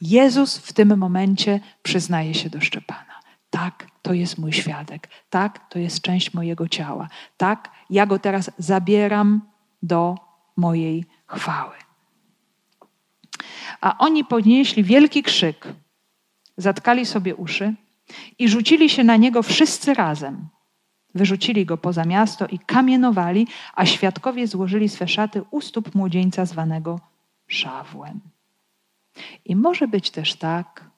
[0.00, 3.20] Jezus w tym momencie przyznaje się do Szczepana.
[3.50, 5.08] Tak, to jest mój świadek.
[5.30, 7.08] Tak, to jest część mojego ciała.
[7.36, 9.40] Tak, ja go teraz zabieram
[9.82, 10.16] do
[10.56, 11.74] mojej chwały.
[13.80, 15.68] A oni podnieśli wielki krzyk,
[16.56, 17.74] zatkali sobie uszy
[18.38, 20.48] i rzucili się na niego wszyscy razem.
[21.14, 27.00] Wyrzucili go poza miasto i kamienowali, a świadkowie złożyli swe szaty u stóp młodzieńca zwanego
[27.46, 28.20] Szawłem.
[29.44, 30.90] I może być też tak,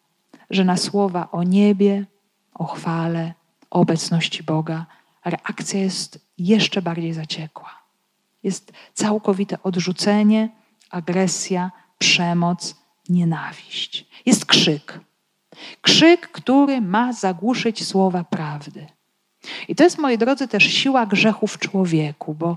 [0.50, 2.06] że na słowa o niebie,
[2.54, 3.34] o chwale,
[3.70, 4.86] o obecności Boga
[5.24, 7.83] reakcja jest jeszcze bardziej zaciekła.
[8.44, 10.48] Jest całkowite odrzucenie,
[10.90, 12.76] agresja, przemoc,
[13.08, 14.06] nienawiść.
[14.26, 15.00] Jest krzyk.
[15.80, 18.86] Krzyk, który ma zagłuszyć słowa prawdy.
[19.68, 22.56] I to jest, moi drodzy, też siła grzechu w człowieku, bo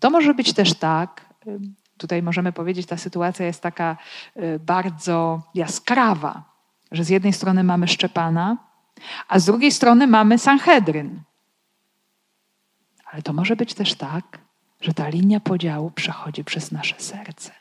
[0.00, 1.34] to może być też tak,
[1.96, 3.96] tutaj możemy powiedzieć, ta sytuacja jest taka
[4.36, 6.42] y, bardzo jaskrawa,
[6.92, 8.56] że z jednej strony mamy Szczepana,
[9.28, 11.20] a z drugiej strony mamy Sanhedryn.
[13.12, 14.38] Ale to może być też tak,
[14.80, 17.52] że ta linia podziału przechodzi przez nasze serce.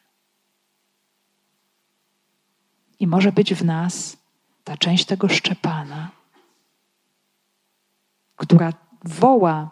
[3.00, 4.18] I może być w nas
[4.64, 6.12] ta część tego Szczepana,
[8.36, 8.74] która
[9.04, 9.72] woła,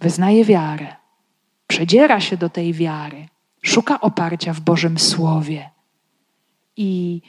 [0.00, 0.96] wyznaje wiarę,
[1.66, 3.28] przedziera się do tej wiary,
[3.62, 5.70] szuka oparcia w Bożym Słowie
[6.76, 7.22] i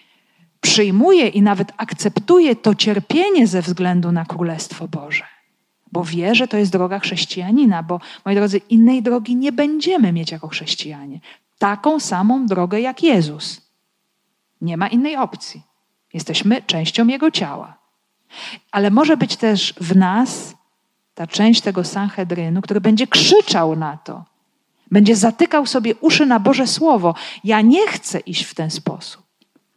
[0.62, 5.35] przyjmuje i nawet akceptuje to cierpienie ze względu na Królestwo Boże.
[5.96, 10.32] Bo wie, że to jest droga chrześcijanina, bo moi drodzy, innej drogi nie będziemy mieć
[10.32, 11.20] jako chrześcijanie.
[11.58, 13.62] Taką samą drogę jak Jezus.
[14.62, 15.62] Nie ma innej opcji.
[16.14, 17.78] Jesteśmy częścią Jego ciała.
[18.72, 20.56] Ale może być też w nas
[21.14, 24.24] ta część tego Sanhedrynu, który będzie krzyczał na to,
[24.92, 27.16] będzie zatykał sobie uszy na Boże Słowo.
[27.44, 29.24] Ja nie chcę iść w ten sposób.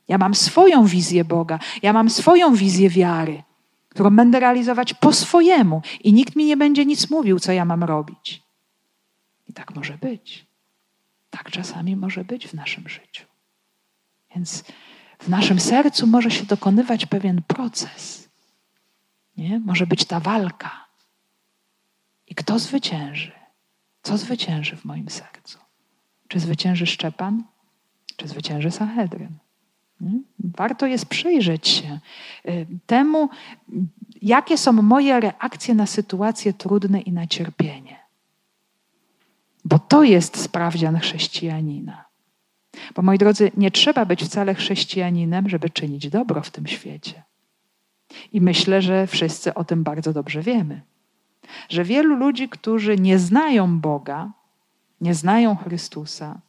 [0.09, 3.43] Ja mam swoją wizję Boga, ja mam swoją wizję wiary,
[3.89, 7.85] którą będę realizować po swojemu i nikt mi nie będzie nic mówił, co ja mam
[7.85, 8.43] robić.
[9.49, 10.47] I tak może być.
[11.31, 13.25] Tak czasami może być w naszym życiu.
[14.35, 14.65] Więc
[15.19, 18.29] w naszym sercu może się dokonywać pewien proces
[19.39, 19.59] nie?
[19.59, 20.87] Może być ta walka.
[22.27, 23.33] I kto zwycięży?
[24.03, 25.59] Co zwycięży w moim sercu?
[26.29, 27.45] Czy zwycięży Szczepan,
[28.17, 29.39] czy zwycięży Sahedryn?
[30.39, 32.01] Warto jest przyjrzeć się
[32.49, 33.29] y, temu,
[34.23, 37.99] jakie są moje reakcje na sytuacje trudne i na cierpienie.
[39.65, 42.05] Bo to jest sprawdzian chrześcijanina.
[42.95, 47.23] Bo moi drodzy, nie trzeba być wcale chrześcijaninem, żeby czynić dobro w tym świecie.
[48.33, 50.81] I myślę, że wszyscy o tym bardzo dobrze wiemy.
[51.69, 54.31] Że wielu ludzi, którzy nie znają Boga,
[55.01, 56.41] nie znają Chrystusa,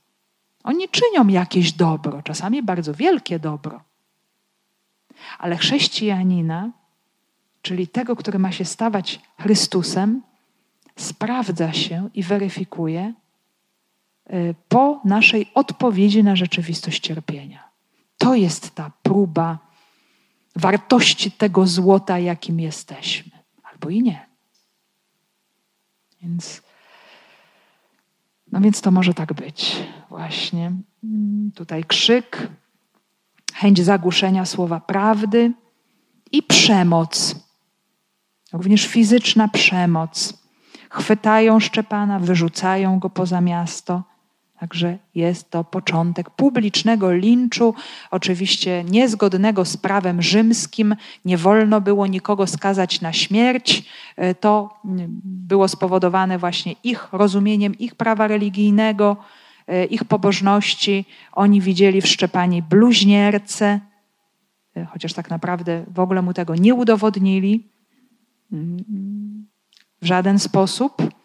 [0.70, 3.82] oni czynią jakieś dobro, czasami bardzo wielkie dobro.
[5.40, 6.72] Ale chrześcijanina,
[7.62, 10.22] czyli tego, który ma się stawać Chrystusem,
[10.96, 13.14] sprawdza się i weryfikuje
[14.34, 17.70] y, po naszej odpowiedzi na rzeczywistość cierpienia.
[18.18, 19.58] To jest ta próba
[20.56, 23.32] wartości tego złota, jakim jesteśmy,
[23.64, 24.26] albo i nie.
[26.22, 26.62] Więc,
[28.52, 29.76] no więc to może tak być,
[30.10, 30.72] właśnie.
[31.04, 32.48] Mm, tutaj krzyk,
[33.54, 35.54] chęć zagłuszenia słowa prawdy
[36.32, 37.36] i przemoc,
[38.54, 40.40] również fizyczna przemoc.
[40.90, 44.04] Chwytają Szczepana, wyrzucają go poza miasto.
[44.60, 47.74] Także jest to początek publicznego linczu,
[48.12, 50.96] oczywiście niezgodnego z prawem rzymskim.
[51.26, 53.86] Nie wolno było nikogo skazać na śmierć.
[54.16, 54.80] E, to
[55.24, 59.18] było spowodowane właśnie ich rozumieniem ich prawa religijnego,
[59.68, 61.06] e, ich pobożności.
[61.32, 63.80] Oni widzieli w Szczepanie bluźnierce,
[64.90, 67.68] chociaż tak naprawdę w ogóle mu tego nie udowodnili
[68.52, 69.48] mm,
[70.02, 71.19] w żaden sposób.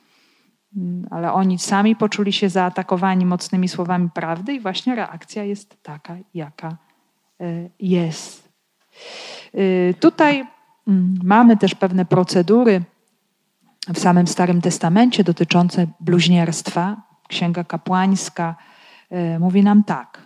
[1.10, 6.76] Ale oni sami poczuli się zaatakowani mocnymi słowami prawdy, i właśnie reakcja jest taka, jaka
[7.40, 8.48] e, jest.
[9.54, 10.46] E, tutaj
[10.88, 12.82] mm, mamy też pewne procedury
[13.94, 16.96] w samym Starym Testamencie dotyczące bluźnierstwa.
[17.28, 18.56] Księga kapłańska
[19.10, 20.22] e, mówi nam tak.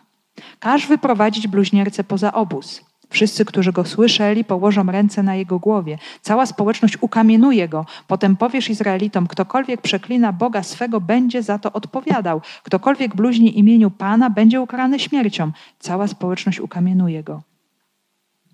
[0.58, 2.87] Każ wyprowadzić bluźniercę poza obóz.
[3.10, 5.98] Wszyscy, którzy go słyszeli, położą ręce na jego głowie.
[6.22, 7.86] Cała społeczność ukamienuje go.
[8.06, 12.40] Potem powiesz Izraelitom: ktokolwiek przeklina Boga swego, będzie za to odpowiadał.
[12.62, 15.52] Ktokolwiek bluźni imieniu Pana, będzie ukarany śmiercią.
[15.78, 17.42] Cała społeczność ukamienuje go.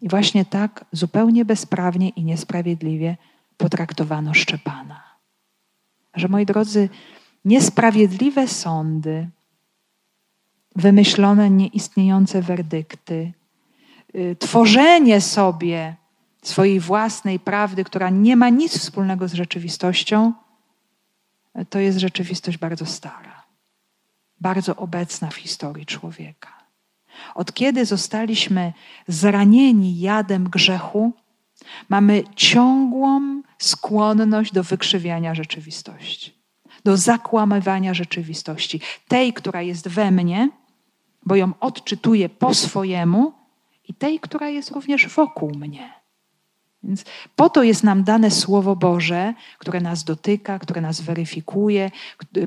[0.03, 3.17] I właśnie tak zupełnie bezprawnie i niesprawiedliwie
[3.57, 5.03] potraktowano Szczepana.
[6.15, 6.89] Że moi drodzy,
[7.45, 9.29] niesprawiedliwe sądy,
[10.77, 13.33] wymyślone, nieistniejące werdykty,
[14.39, 15.97] tworzenie sobie
[16.43, 20.33] swojej własnej prawdy, która nie ma nic wspólnego z rzeczywistością,
[21.71, 23.43] to jest rzeczywistość bardzo stara,
[24.41, 26.65] bardzo obecna w historii człowieka.
[27.35, 28.73] Od kiedy zostaliśmy
[29.09, 31.13] zranieni jadem grzechu,
[31.89, 36.35] mamy ciągłą skłonność do wykrzywiania rzeczywistości,
[36.85, 38.81] do zakłamywania rzeczywistości.
[39.09, 40.51] Tej, która jest we mnie,
[41.27, 43.33] bo ją odczytuję po swojemu,
[43.89, 46.05] i tej, która jest również wokół mnie.
[46.85, 47.05] Więc
[47.37, 51.91] po to jest nam dane Słowo Boże, które nas dotyka, które nas weryfikuje,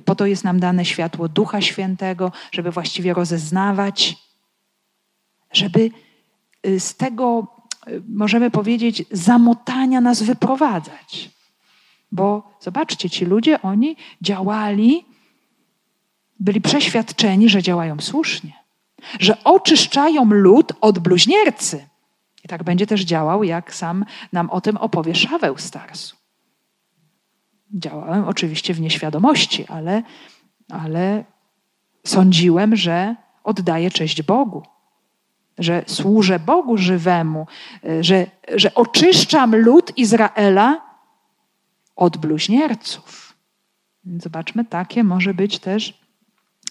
[0.05, 4.15] po to jest nam dane światło Ducha Świętego, żeby właściwie rozeznawać,
[5.51, 5.91] żeby
[6.67, 7.47] y, z tego,
[7.87, 11.29] y, możemy powiedzieć, zamotania nas wyprowadzać.
[12.11, 15.05] Bo zobaczcie, ci ludzie, oni działali,
[16.39, 18.66] byli przeświadczeni, że działają słusznie
[19.19, 21.87] że oczyszczają lud od bluźniercy.
[22.43, 26.15] I tak będzie też działał, jak sam nam o tym opowie Szaweł Starsu.
[27.73, 30.03] Działałem oczywiście w nieświadomości, ale,
[30.69, 31.23] ale
[32.05, 34.63] sądziłem, że oddaję cześć Bogu,
[35.57, 37.47] że służę Bogu żywemu,
[38.01, 38.25] że,
[38.55, 40.81] że oczyszczam lud Izraela
[41.95, 43.33] od bluźnierców.
[44.17, 46.01] Zobaczmy, takie może być też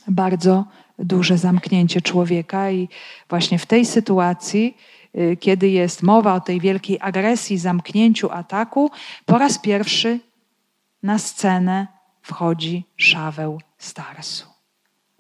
[0.09, 0.65] bardzo
[0.99, 2.89] duże zamknięcie człowieka, i
[3.29, 4.77] właśnie w tej sytuacji,
[5.15, 8.91] y, kiedy jest mowa o tej wielkiej agresji, zamknięciu, ataku,
[9.27, 10.21] po raz pierwszy
[11.03, 11.87] na scenę
[12.23, 14.47] wchodzi Szaweł Starsu.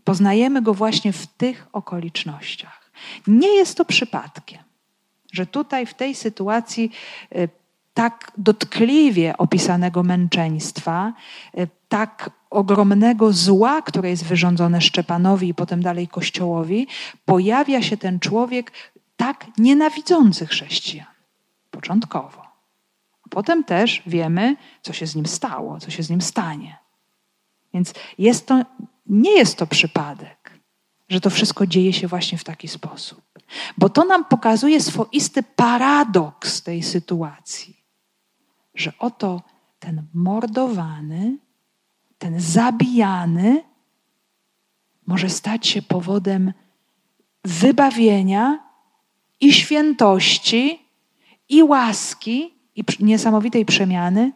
[0.04, 2.90] Poznajemy go właśnie w tych okolicznościach.
[3.26, 4.62] Nie jest to przypadkiem,
[5.32, 6.90] że tutaj w tej sytuacji
[7.36, 7.48] y,
[7.96, 11.12] tak dotkliwie opisanego męczeństwa,
[11.58, 16.86] y, tak ogromnego zła, które jest wyrządzone Szczepanowi i potem dalej Kościołowi,
[17.24, 18.72] pojawia się ten człowiek
[19.16, 21.06] tak nienawidzący chrześcijan.
[21.70, 22.42] Początkowo.
[23.30, 26.76] Potem też wiemy, co się z nim stało, co się z nim stanie.
[27.74, 28.62] Więc jest to,
[29.06, 30.60] nie jest to przypadek,
[31.08, 33.22] że to wszystko dzieje się właśnie w taki sposób.
[33.78, 37.85] Bo to nam pokazuje swoisty paradoks tej sytuacji,
[38.76, 39.42] że oto
[39.78, 41.38] ten mordowany,
[42.18, 43.64] ten zabijany
[45.06, 46.52] może stać się powodem
[47.44, 48.58] wybawienia
[49.40, 50.86] i świętości,
[51.48, 54.32] i łaski, i niesamowitej przemiany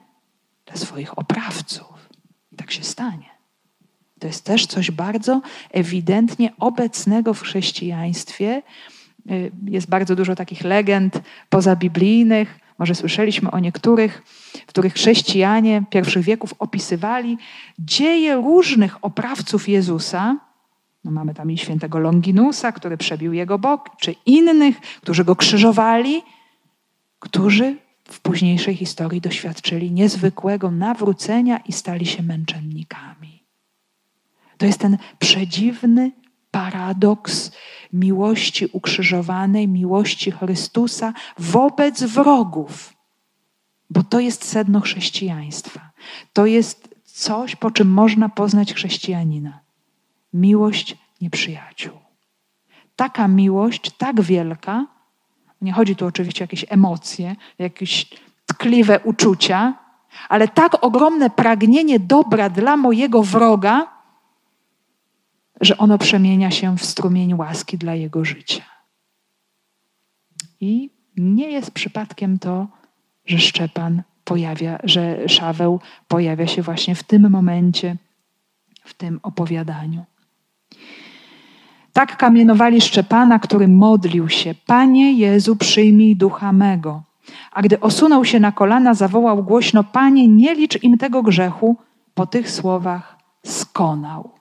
[0.66, 2.08] dla swoich oprawców.
[2.52, 3.30] I tak się stanie.
[4.20, 8.62] To jest też coś bardzo ewidentnie obecnego w chrześcijaństwie.
[9.30, 14.22] Y, jest bardzo dużo takich legend pozabiblijnych, może słyszeliśmy o niektórych,
[14.66, 17.38] w których chrześcijanie pierwszych wieków opisywali
[17.78, 20.36] dzieje różnych oprawców Jezusa.
[21.04, 26.22] No mamy tam i świętego Longinusa, który przebił jego bok, czy innych, którzy go krzyżowali,
[27.18, 33.44] którzy w późniejszej historii doświadczyli niezwykłego nawrócenia i stali się męczennikami.
[34.58, 36.12] To jest ten przedziwny
[36.50, 37.52] paradoks
[37.92, 42.94] miłości ukrzyżowanej, miłości Chrystusa wobec wrogów.
[43.90, 45.90] Bo to jest sedno chrześcijaństwa.
[46.32, 49.60] To jest coś, po czym można poznać chrześcijanina.
[50.34, 51.98] Miłość nieprzyjaciół.
[52.96, 54.86] Taka miłość, tak wielka,
[55.62, 58.06] nie chodzi tu oczywiście o jakieś emocje, jakieś
[58.46, 59.74] tkliwe uczucia,
[60.28, 63.99] ale tak ogromne pragnienie dobra dla mojego wroga,
[65.60, 68.64] że ono przemienia się w strumień łaski dla jego życia.
[70.60, 72.66] I nie jest przypadkiem to,
[73.26, 77.96] że Szczepan pojawia, że Szaweł pojawia się właśnie w tym momencie,
[78.84, 80.04] w tym opowiadaniu.
[81.92, 87.02] Tak kamienowali Szczepana, który modlił się: Panie Jezu, przyjmij ducha mego.
[87.52, 91.76] A gdy osunął się na kolana, zawołał głośno: Panie, nie licz im tego grzechu.
[92.14, 93.18] Po tych słowach
[93.90, 94.39] wykonał.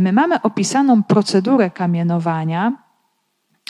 [0.00, 2.72] My mamy opisaną procedurę kamienowania.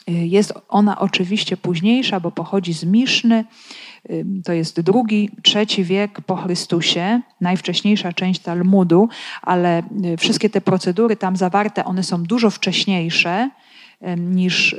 [0.06, 3.44] Jest ona oczywiście późniejsza, bo pochodzi z Miszny.
[4.44, 9.08] To jest drugi, trzeci wiek po Chrystusie, najwcześniejsza część Talmudu,
[9.42, 9.82] ale
[10.18, 13.50] wszystkie te procedury tam zawarte, one są dużo wcześniejsze
[14.16, 14.76] niż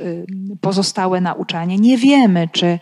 [0.60, 1.78] pozostałe nauczanie.
[1.78, 2.78] Nie wiemy, czy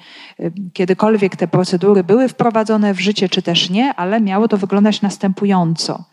[0.73, 6.05] kiedykolwiek te procedury były wprowadzone w życie, czy też nie, ale miało to wyglądać następująco.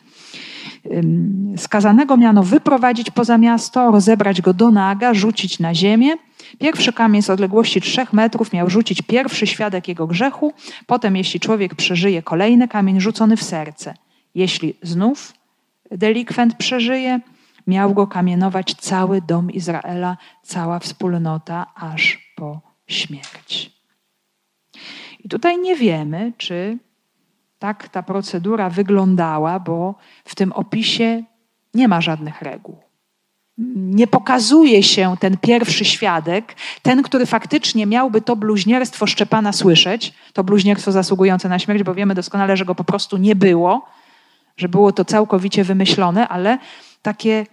[1.57, 6.15] Skazanego miano wyprowadzić poza miasto, rozebrać go do naga, rzucić na ziemię.
[6.59, 10.53] Pierwszy kamień z odległości trzech metrów miał rzucić pierwszy świadek jego grzechu.
[10.85, 13.93] Potem, jeśli człowiek przeżyje, kolejny kamień rzucony w serce.
[14.35, 15.33] Jeśli znów
[15.91, 17.19] delikwent przeżyje,
[17.67, 23.71] miał go kamienować cały dom Izraela, cała wspólnota, aż po śmierć.
[25.23, 26.77] I tutaj nie wiemy, czy
[27.59, 29.95] tak ta procedura wyglądała, bo
[30.25, 31.23] w tym opisie
[31.73, 32.77] nie ma żadnych reguł.
[33.75, 40.43] Nie pokazuje się ten pierwszy świadek, ten, który faktycznie miałby to bluźnierstwo Szczepana słyszeć, to
[40.43, 43.85] bluźnierstwo zasługujące na śmierć, bo wiemy doskonale, że go po prostu nie było,
[44.57, 46.57] że było to całkowicie wymyślone, ale
[47.01, 47.45] takie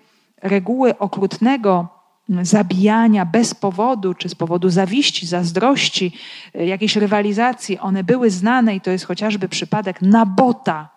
[0.43, 1.94] reguły okrutnego
[2.43, 6.13] zabijania bez powodu, czy z powodu zawiści, zazdrości,
[6.55, 10.89] e, jakiejś rywalizacji, one były znane i to jest chociażby przypadek Nabota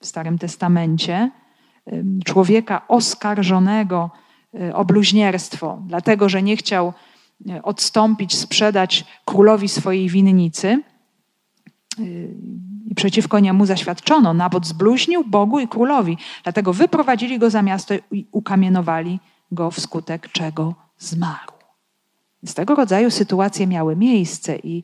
[0.00, 1.30] w Starym Testamencie,
[2.24, 4.10] człowieka oskarżonego
[4.60, 6.92] e, o bluźnierstwo, dlatego że nie chciał
[7.48, 10.82] e, odstąpić, sprzedać królowi swojej winnicy.
[12.86, 14.34] I przeciwko niemu zaświadczono.
[14.34, 16.18] Nabot zbluźnił Bogu i królowi.
[16.42, 19.20] Dlatego wyprowadzili go za miasto i ukamienowali
[19.52, 21.52] go wskutek czego zmarł.
[22.46, 24.82] Z tego rodzaju sytuacje miały miejsce i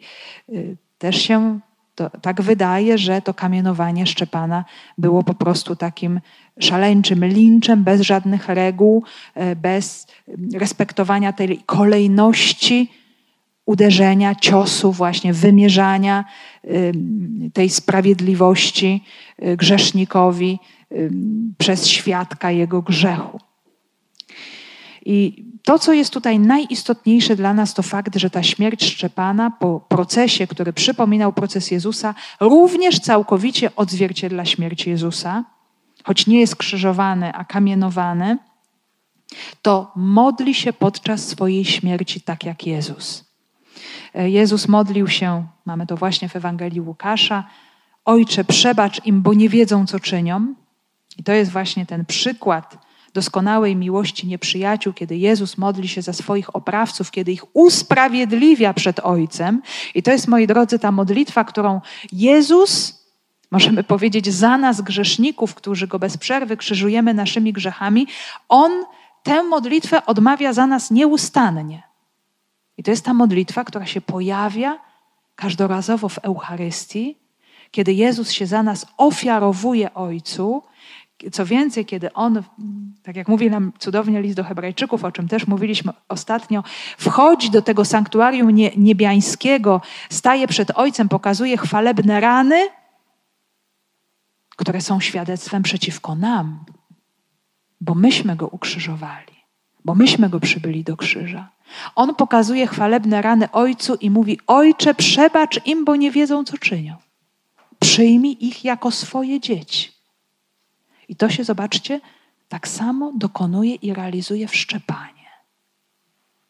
[0.48, 1.60] y, też się
[1.94, 4.64] to, tak wydaje, że to kamienowanie Szczepana
[4.98, 6.20] było po prostu takim
[6.58, 9.04] szaleńczym linczem, bez żadnych reguł,
[9.36, 10.06] y, bez
[10.54, 12.92] respektowania tej kolejności
[13.66, 16.24] uderzenia, ciosu, właśnie wymierzania
[16.64, 16.92] y,
[17.52, 19.04] tej sprawiedliwości
[19.56, 20.58] grzesznikowi
[21.58, 23.40] przez świadka jego grzechu.
[25.10, 29.80] I to, co jest tutaj najistotniejsze dla nas, to fakt, że ta śmierć Szczepana po
[29.80, 35.44] procesie, który przypominał proces Jezusa, również całkowicie odzwierciedla śmierć Jezusa,
[36.04, 38.38] choć nie jest krzyżowany, a kamienowany,
[39.62, 43.24] to modli się podczas swojej śmierci tak jak Jezus.
[44.14, 47.44] E, Jezus modlił się, mamy to właśnie w Ewangelii Łukasza,
[48.04, 50.54] Ojcze, przebacz im, bo nie wiedzą, co czynią.
[51.18, 56.56] I to jest właśnie ten przykład doskonałej miłości nieprzyjaciół, kiedy Jezus modli się za swoich
[56.56, 59.62] oprawców, kiedy ich usprawiedliwia przed Ojcem.
[59.94, 61.80] I to jest, moi drodzy, ta modlitwa, którą
[62.12, 63.04] Jezus,
[63.50, 68.06] możemy powiedzieć, za nas, grzeszników, którzy go bez przerwy krzyżujemy naszymi grzechami,
[68.48, 68.72] on
[69.22, 71.82] tę modlitwę odmawia za nas nieustannie.
[72.76, 74.78] I to jest ta modlitwa, która się pojawia
[75.36, 77.16] każdorazowo w Eucharystii,
[77.70, 80.62] kiedy Jezus się za nas ofiarowuje Ojcu
[81.32, 82.42] co więcej, kiedy on,
[83.02, 86.64] tak jak mówi nam cudownie list do Hebrajczyków, o czym też mówiliśmy ostatnio,
[86.98, 92.68] wchodzi do tego sanktuarium niebiańskiego, staje przed Ojcem, pokazuje chwalebne rany,
[94.56, 96.64] które są świadectwem przeciwko nam,
[97.80, 99.36] bo myśmy go ukrzyżowali,
[99.84, 101.50] bo myśmy go przybyli do krzyża.
[101.94, 106.96] On pokazuje chwalebne rany Ojcu i mówi: Ojcze, przebacz im, bo nie wiedzą, co czynią.
[107.78, 109.97] Przyjmij ich jako swoje dzieci.
[111.08, 112.00] I to się, zobaczcie,
[112.48, 115.28] tak samo dokonuje i realizuje w Szczepanie.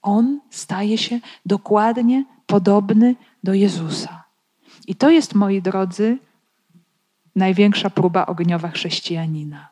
[0.02, 4.24] On staje się dokładnie podobny do Jezusa.
[4.86, 6.18] I to jest, moi drodzy,
[7.36, 9.68] największa próba ogniowa chrześcijanina.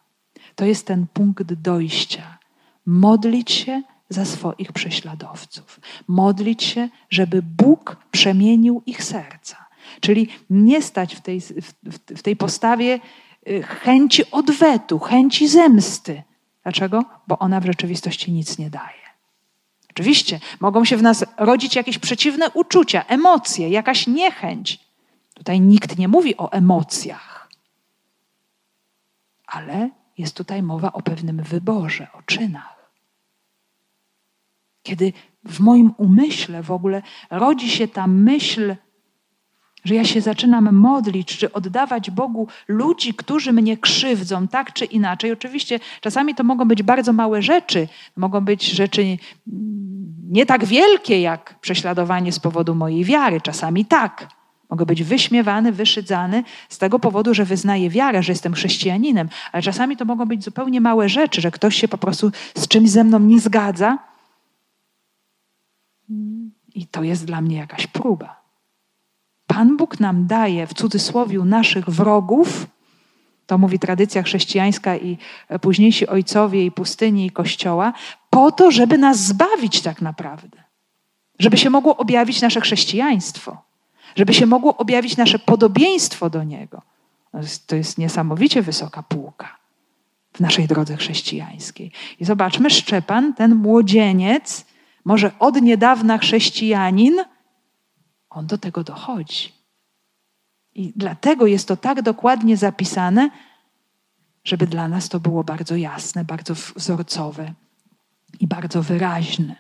[0.55, 2.39] To jest ten punkt dojścia.
[2.87, 5.81] Modlić się za swoich prześladowców.
[6.09, 9.67] Modlić się, żeby Bóg przemienił ich serca.
[10.01, 11.73] Czyli nie stać w tej, w,
[12.17, 13.01] w tej postawie
[13.65, 16.23] chęci odwetu, chęci zemsty.
[16.63, 17.05] Dlaczego?
[17.27, 19.07] Bo ona w rzeczywistości nic nie daje.
[19.91, 24.79] Oczywiście mogą się w nas rodzić jakieś przeciwne uczucia, emocje, jakaś niechęć.
[25.35, 27.49] Tutaj nikt nie mówi o emocjach,
[29.47, 32.91] ale jest tutaj mowa o pewnym wyborze, o czynach.
[34.83, 35.13] Kiedy
[35.45, 38.77] w moim umyśle w ogóle rodzi się ta myśl
[39.87, 45.33] że ja się zaczynam modlić, czy oddawać Bogu ludzi, którzy mnie krzywdzą, tak czy inaczej.
[45.33, 49.19] Oczywiście czasami to mogą być bardzo małe rzeczy, mogą być rzeczy
[50.31, 54.29] nie tak wielkie jak prześladowanie z powodu mojej wiary, czasami tak.
[54.71, 59.97] Mogę być wyśmiewany, wyszydzany z tego powodu, że wyznaję wiarę, że jestem chrześcijaninem, ale czasami
[59.97, 63.19] to mogą być zupełnie małe rzeczy, że ktoś się po prostu z czymś ze mną
[63.19, 63.99] nie zgadza.
[66.75, 68.36] I to jest dla mnie jakaś próba.
[69.57, 72.67] Pan Bóg nam daje w cudzysłowie naszych wrogów,
[73.47, 75.19] to mówi tradycja chrześcijańska i
[75.61, 77.93] późniejsi ojcowie i pustyni i kościoła,
[78.31, 80.59] po to, żeby nas zbawić tak naprawdę.
[81.39, 83.57] Żeby się mogło objawić nasze chrześcijaństwo
[84.17, 86.83] żeby się mogło objawić nasze podobieństwo do Niego.
[87.67, 89.57] To jest niesamowicie wysoka półka
[90.33, 91.93] w naszej drodze chrześcijańskiej.
[92.21, 94.67] I zobaczmy, Szczepan, ten młodzieniec,
[95.05, 97.17] może od niedawna chrześcijanin,
[98.37, 99.53] on do tego dochodzi.
[100.75, 103.31] I dlatego jest to tak dokładnie zapisane,
[104.45, 107.53] żeby dla nas to było bardzo jasne, bardzo wzorcowe
[108.41, 109.57] i bardzo wyraźne.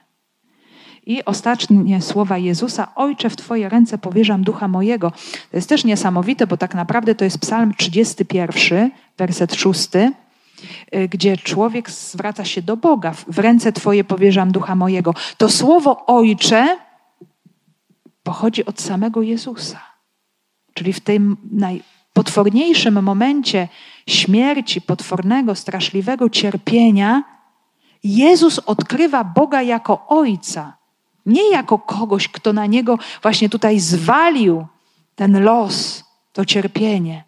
[1.06, 5.10] I ostatnie słowa Jezusa: Ojcze, w Twoje ręce powierzam ducha mojego.
[5.50, 11.36] To jest też niesamowite, bo tak naprawdę to jest Psalm 31, werset 6, y, gdzie
[11.36, 15.14] człowiek zwraca się do Boga: W ręce Twoje powierzam ducha mojego.
[15.36, 16.85] To słowo Ojcze
[18.26, 19.80] pochodzi od samego Jezusa.
[20.74, 23.68] Czyli w tym najpotworniejszym momencie
[24.08, 27.22] śmierci, potwornego, straszliwego cierpienia,
[28.04, 30.76] Jezus odkrywa Boga jako Ojca.
[31.26, 34.66] Nie jako kogoś, kto na niego właśnie tutaj zwalił
[35.14, 37.24] ten los, to cierpienie,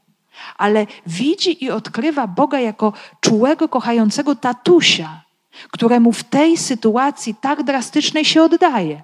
[0.57, 5.22] ale widzi i odkrywa Boga jako czułego, kochającego tatusia,
[5.70, 9.03] któremu w tej sytuacji tak drastycznej się oddaje.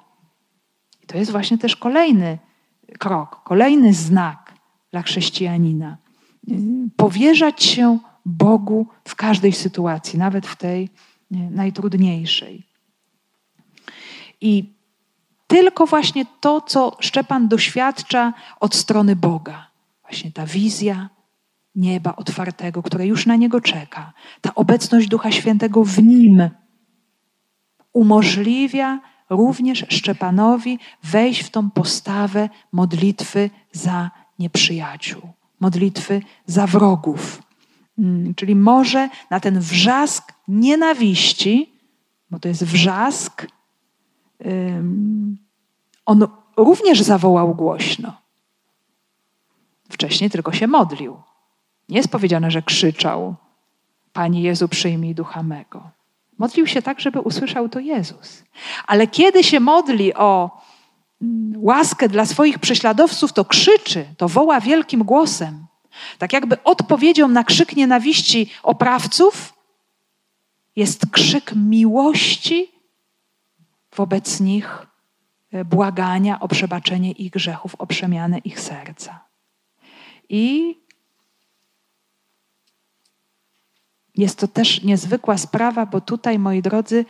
[1.05, 2.39] I to jest właśnie też kolejny
[2.99, 4.55] krok, kolejny znak
[4.91, 5.97] dla chrześcijanina.
[6.97, 10.89] Powierzać się Bogu w każdej sytuacji, nawet w tej
[11.31, 12.67] najtrudniejszej.
[14.41, 14.75] I
[15.47, 19.67] tylko właśnie to, co Szczepan doświadcza od strony Boga.
[20.03, 21.09] Właśnie ta wizja
[21.75, 24.13] nieba otwartego, które już na niego czeka.
[24.41, 26.49] Ta obecność Ducha Świętego w nim
[27.93, 29.01] umożliwia
[29.31, 35.23] również Szczepanowi wejść w tą postawę modlitwy za nieprzyjaciół,
[35.61, 37.43] modlitwy za wrogów.
[37.99, 41.73] Mm, czyli może na ten wrzask nienawiści,
[42.31, 43.47] bo to jest wrzask,
[46.07, 48.13] on również zawołał głośno.
[49.91, 51.17] Wcześniej tylko się modlił.
[51.89, 53.35] Nie jest powiedziane, że krzyczał:
[54.13, 55.91] Panie Jezu, przyjmij ducha mego.
[56.39, 58.45] Modlił się tak, żeby usłyszał to Jezus.
[58.87, 60.51] Ale kiedy się modli o
[61.23, 65.67] mm, łaskę dla swoich prześladowców, to krzyczy, to woła wielkim głosem.
[66.19, 69.55] Tak jakby odpowiedzią na krzyk nienawiści oprawców
[70.77, 72.71] jest krzyk miłości
[73.97, 74.87] wobec nich
[75.55, 79.25] E, błagania o przebaczenie ich grzechów, o przemianę ich serca.
[80.29, 80.77] I
[84.17, 87.05] jest to też niezwykła sprawa, bo tutaj, moi drodzy,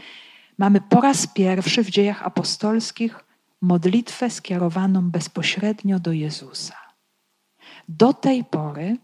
[0.58, 3.24] mamy po raz pierwszy w dziejach apostolskich
[3.60, 6.76] modlitwę skierowaną bezpośrednio do Jezusa.
[7.88, 8.96] Do tej pory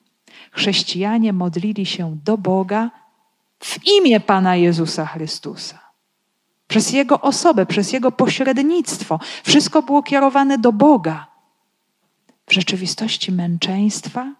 [0.52, 2.90] chrześcijanie modlili się do Boga
[3.58, 5.90] w imię Pana Jezusa Chrystusa
[6.70, 9.20] przez Jego osobę, przez Jego pośrednictwo.
[9.44, 11.26] Wszystko było kierowane do Boga.
[12.46, 14.34] W rzeczywistości męczeństwa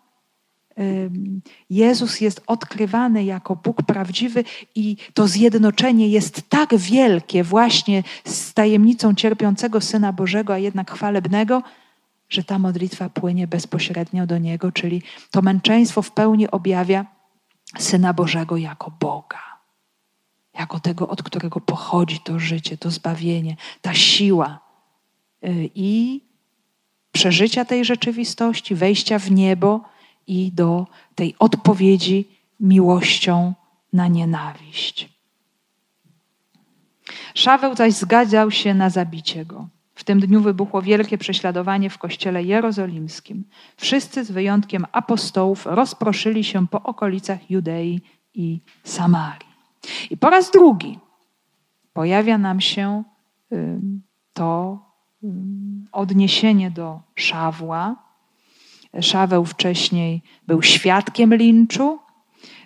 [1.71, 9.15] Jezus jest odkrywany jako Bóg prawdziwy i to zjednoczenie jest tak wielkie właśnie z tajemnicą
[9.15, 11.63] cierpiącego Syna Bożego, a jednak chwalebnego,
[12.29, 17.07] że ta modlitwa płynie bezpośrednio do Niego, czyli to męczeństwo w pełni objawia
[17.79, 19.39] Syna Bożego jako Boga.
[20.59, 24.59] Jako tego, od którego pochodzi to życie, to zbawienie, ta siła
[25.45, 26.21] y, i
[27.13, 29.81] przeżycia tej rzeczywistości, wejścia w niebo
[30.31, 32.29] i do tej odpowiedzi
[32.61, 33.55] miłością
[33.93, 35.09] na nienawiść.
[37.35, 39.69] Szaweł zaś zgadzał się na zabicie go.
[39.95, 43.45] W tym dniu wybuchło wielkie prześladowanie w kościele jerozolimskim.
[43.77, 48.01] Wszyscy z wyjątkiem apostołów rozproszyli się po okolicach Judei
[48.35, 49.51] i Samarii.
[50.11, 50.99] I po raz drugi
[51.93, 53.05] pojawia nam się
[54.33, 54.79] to
[55.93, 58.10] odniesienie do Szawła.
[59.01, 61.99] Szaweł wcześniej był świadkiem linczu,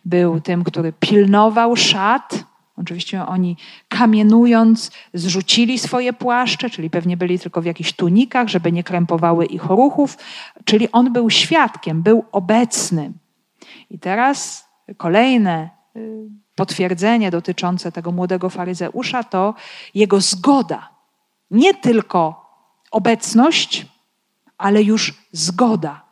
[0.05, 2.45] był tym, który pilnował szat.
[2.77, 3.57] Oczywiście oni
[3.89, 9.65] kamienując zrzucili swoje płaszcze, czyli pewnie byli tylko w jakichś tunikach, żeby nie krępowały ich
[9.65, 10.19] ruchów.
[10.65, 13.13] Czyli on był świadkiem, był obecny.
[13.91, 15.71] I teraz kolejne
[16.55, 19.55] potwierdzenie dotyczące tego młodego faryzeusza to
[19.95, 20.91] jego zgoda.
[21.51, 22.47] Nie tylko
[22.91, 23.87] obecność,
[24.59, 26.04] ale już zgoda.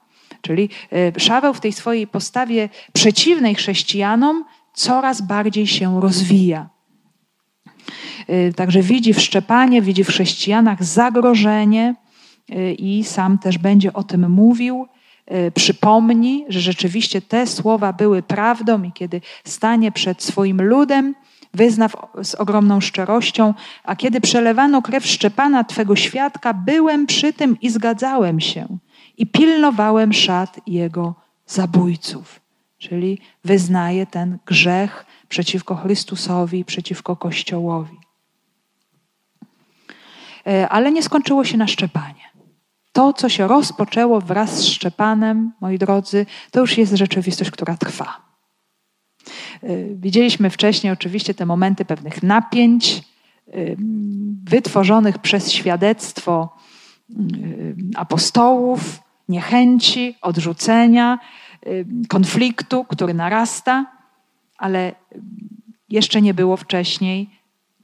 [0.42, 6.68] Czyli e, Szaweł w tej swojej postawie przeciwnej chrześcijanom coraz bardziej się rozwija.
[8.26, 11.94] E, także widzi w Szczepanie, widzi w chrześcijanach zagrożenie
[12.50, 14.86] e, i sam też będzie o tym mówił.
[15.54, 21.14] Przypomni, że rzeczywiście te słowa były prawdą i kiedy stanie przed swoim ludem,
[21.54, 21.88] wyzna
[22.22, 28.40] z ogromną szczerością, a kiedy przelewano krew Szczepana, Twego świadka, byłem przy tym i zgadzałem
[28.40, 28.78] się
[29.16, 31.14] i pilnowałem szat jego
[31.46, 32.40] zabójców.
[32.78, 37.98] Czyli wyznaje ten grzech przeciwko Chrystusowi, przeciwko Kościołowi.
[40.46, 42.32] E, ale nie skończyło się na Szczepanie.
[42.92, 48.20] To, co się rozpoczęło wraz z Szczepanem, moi drodzy, to już jest rzeczywistość, która trwa.
[49.62, 53.02] E, widzieliśmy wcześniej oczywiście te momenty pewnych napięć, e,
[54.44, 56.56] wytworzonych przez świadectwo
[57.96, 61.18] apostołów, niechęci, odrzucenia,
[62.08, 63.86] konfliktu, który narasta,
[64.58, 64.94] ale
[65.88, 67.30] jeszcze nie było wcześniej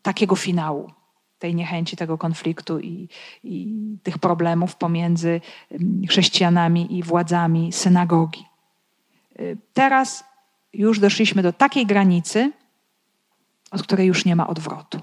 [0.02, 0.90] takiego finału
[1.38, 3.08] tej niechęci, tego konfliktu i,
[3.44, 5.40] i tych problemów pomiędzy
[6.08, 8.44] chrześcijanami i władzami synagogi.
[9.74, 10.24] Teraz
[10.72, 12.52] już doszliśmy do takiej granicy,
[13.70, 15.00] od której już nie ma odwrotu.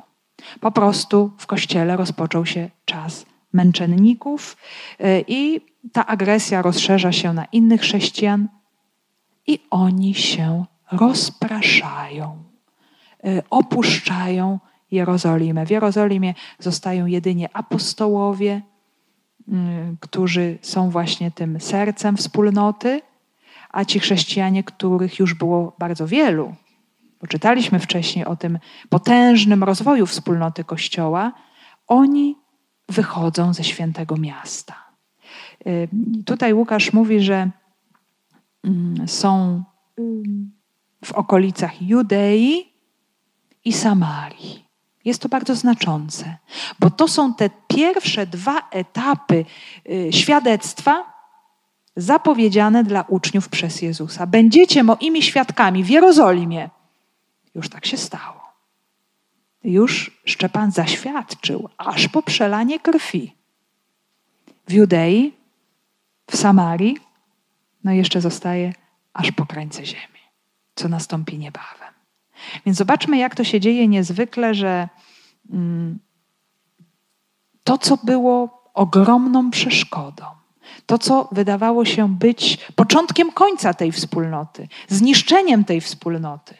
[0.59, 3.25] Po prostu w kościele rozpoczął się czas
[3.55, 4.57] męczenników
[4.99, 8.47] e, i ta agresja rozszerza się na innych chrześcijan
[9.47, 12.43] i oni się rozpraszają,
[13.23, 14.59] e, opuszczają
[14.91, 15.65] Jerozolimę.
[15.65, 18.61] W Jerozolimie zostają jedynie apostołowie,
[19.99, 23.01] którzy są właśnie tym sercem wspólnoty,
[23.69, 26.55] a ci chrześcijanie, których już było bardzo wielu,
[27.19, 31.31] poczytaliśmy wcześniej o tym potężnym rozwoju wspólnoty Kościoła,
[31.87, 32.35] oni
[32.89, 34.75] wychodzą ze świętego miasta.
[35.67, 35.89] Y,
[36.25, 37.49] tutaj Łukasz mówi, że
[38.63, 39.63] mm, są
[41.05, 42.73] w okolicach Judei
[43.65, 44.65] i Samarii.
[45.05, 46.37] Jest to bardzo znaczące,
[46.79, 49.45] bo to są te pierwsze dwa etapy
[49.89, 51.15] y, świadectwa
[51.95, 54.27] zapowiedziane dla uczniów przez Jezusa.
[54.27, 56.69] Będziecie moimi świadkami w Jerozolimie.
[57.55, 58.34] Już tak się stało
[59.65, 63.35] już Szczepan zaświadczył, aż po przelanie krwi.
[64.67, 65.33] W Judei,
[66.31, 66.97] w Samarii,
[67.83, 68.73] no jeszcze zostaje
[69.13, 70.19] aż po krańce ziemi,
[70.75, 71.93] co nastąpi niebawem.
[72.65, 74.89] Więc zobaczmy, jak to się dzieje niezwykle, że
[75.51, 75.99] mm,
[77.63, 80.25] to, co było ogromną przeszkodą,
[80.85, 86.55] to, co wydawało się być początkiem końca tej wspólnoty, zniszczeniem tej wspólnoty,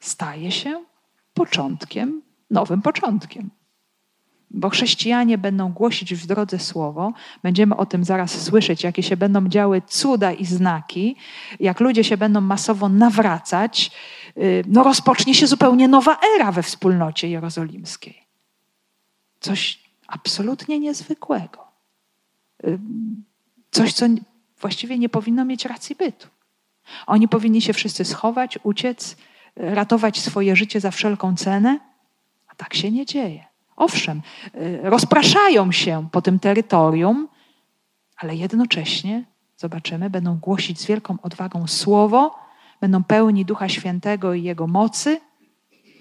[0.00, 0.84] staje się
[1.34, 2.22] początkiem
[2.52, 3.50] nowym początkiem.
[4.50, 9.48] Bo chrześcijanie będą głosić w drodze słowo, będziemy o tym zaraz słyszeć, jakie się będą
[9.48, 11.16] działy cuda i znaki,
[11.60, 13.90] jak ludzie się będą masowo nawracać,
[14.36, 18.22] y, no rozpocznie się zupełnie nowa era we wspólnocie jerozolimskiej.
[19.40, 21.64] Coś absolutnie niezwykłego.
[22.64, 22.78] Y,
[23.70, 24.06] coś, co
[24.60, 26.28] właściwie nie powinno mieć racji bytu.
[27.06, 29.16] Oni powinni się wszyscy schować, uciec,
[29.56, 31.91] ratować swoje życie za wszelką cenę
[32.62, 33.44] tak się nie dzieje.
[33.76, 34.22] Owszem,
[34.54, 37.28] y, rozpraszają się po tym terytorium,
[38.16, 39.24] ale jednocześnie,
[39.56, 42.34] zobaczymy, będą głosić z wielką odwagą słowo,
[42.80, 45.20] będą pełni Ducha Świętego i Jego mocy,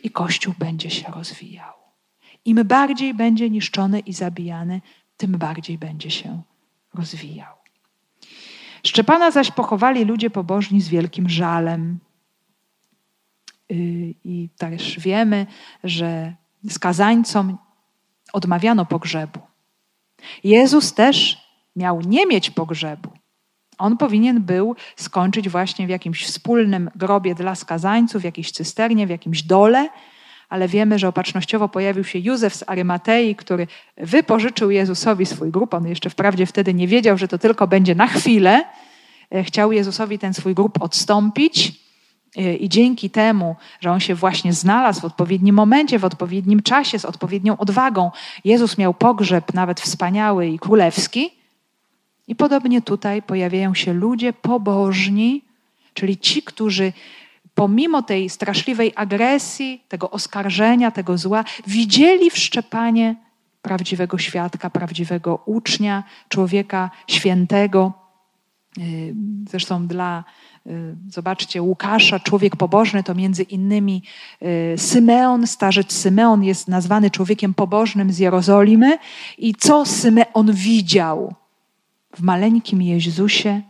[0.04, 1.74] i Kościół będzie się rozwijał.
[2.46, 4.82] Im bardziej będzie niszczony i zabijany,
[5.18, 6.42] tym bardziej będzie się
[6.94, 7.56] rozwijał.
[8.84, 12.00] Szczepana zaś pochowali ludzie pobożni z wielkim żalem.
[13.72, 13.76] Y,
[14.24, 15.46] I też wiemy,
[15.84, 17.58] że skazańcom
[18.34, 19.40] odmawiano pogrzebu.
[20.44, 21.38] Jezus też
[21.76, 23.10] miał nie mieć pogrzebu.
[23.78, 29.10] On powinien był skończyć właśnie w jakimś wspólnym grobie dla skazańców, w jakiejś cysternie, w
[29.10, 29.90] jakimś dole,
[30.50, 35.74] ale wiemy, że opatrznościowo pojawił się Józef z Arymatei, który wypożyczył Jezusowi swój grób.
[35.74, 38.64] On jeszcze wprawdzie wtedy nie wiedział, że to tylko będzie na chwilę.
[39.44, 41.81] Chciał Jezusowi ten swój grób odstąpić
[42.36, 47.06] i dzięki temu, że on się właśnie znalazł w odpowiednim momencie, w odpowiednim czasie, z
[47.06, 48.12] odpowiednią odwagą,
[48.46, 51.30] Jezus miał pogrzeb nawet wspaniały i królewski.
[52.28, 55.42] I podobnie tutaj pojawiają się ludzie pobożni,
[55.94, 56.94] czyli ci, którzy
[57.56, 63.16] pomimo tej straszliwej agresji, tego oskarżenia, tego zła, widzieli w Szczepanie
[63.62, 67.94] prawdziwego świadka, prawdziwego ucznia, człowieka świętego.
[68.78, 69.14] Yy,
[69.50, 70.51] zresztą dla Y,
[71.10, 74.04] zobaczcie, Łukasza, człowiek pobożny, to między innymi
[74.42, 78.98] y, Symeon, starzec Symeon jest nazwany człowiekiem pobożnym z Jerozolimy.
[79.38, 81.34] I co Symeon widział?
[82.16, 83.62] w maleńkim Jezusie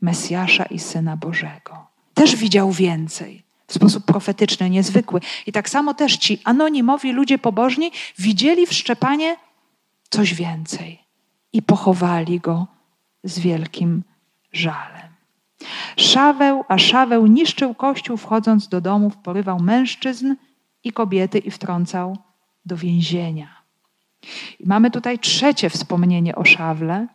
[0.00, 1.86] Mesjasza i Syna Bożego.
[2.14, 5.20] Też widział więcej w sposób profetyczny, niezwykły.
[5.46, 9.36] I tak samo też ci anonimowi ludzie pobożni widzieli w Szczepanie
[10.10, 11.02] coś więcej
[11.52, 12.66] i pochowali go
[13.24, 14.02] z wielkim
[14.52, 15.11] żalem.
[15.96, 20.34] Szaweł, a Szaweł niszczył kościół, wchodząc do domów, porywał mężczyzn
[20.84, 22.18] i kobiety i wtrącał
[22.66, 23.62] do więzienia.
[24.60, 27.06] I mamy tutaj trzecie wspomnienie o Szawle,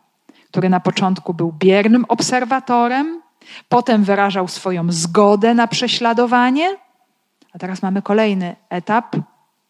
[0.50, 3.22] który na początku był biernym obserwatorem,
[3.68, 6.76] potem wyrażał swoją zgodę na prześladowanie,
[7.52, 9.16] a teraz mamy kolejny etap.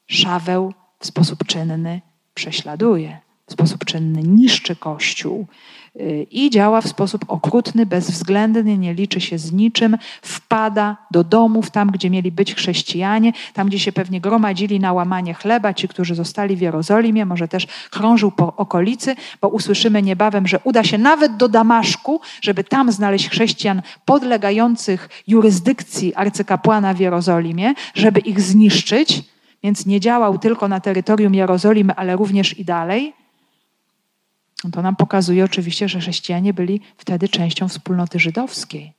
[0.07, 2.01] Szaweł w sposób czynny
[2.35, 5.47] prześladuje, w sposób czynny niszczy Kościół,
[6.31, 11.91] i działa w sposób okrutny, bezwzględny, nie liczy się z niczym, wpada do domów, tam
[11.91, 16.57] gdzie mieli być chrześcijanie, tam gdzie się pewnie gromadzili na łamanie chleba, ci, którzy zostali
[16.57, 21.49] w Jerozolimie, może też krążył po okolicy, bo usłyszymy niebawem, że uda się nawet do
[21.49, 29.23] Damaszku, żeby tam znaleźć chrześcijan podlegających jurysdykcji arcykapłana w Jerozolimie, żeby ich zniszczyć.
[29.63, 33.13] Więc nie działał tylko na terytorium Jerozolimy, ale również i dalej.
[34.73, 38.93] To nam pokazuje oczywiście, że chrześcijanie byli wtedy częścią wspólnoty żydowskiej.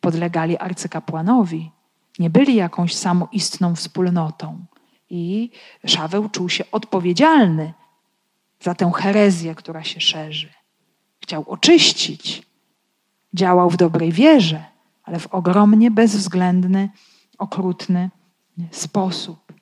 [0.00, 1.70] Podlegali arcykapłanowi.
[2.18, 4.64] Nie byli jakąś samoistną wspólnotą.
[5.10, 5.50] I
[5.86, 7.72] Szaweł czuł się odpowiedzialny
[8.60, 10.48] za tę herezję, która się szerzy.
[11.22, 12.42] Chciał oczyścić.
[13.34, 14.64] Działał w dobrej wierze,
[15.04, 16.88] ale w ogromnie bezwzględny,
[17.38, 18.10] okrutny
[18.70, 19.52] sposób.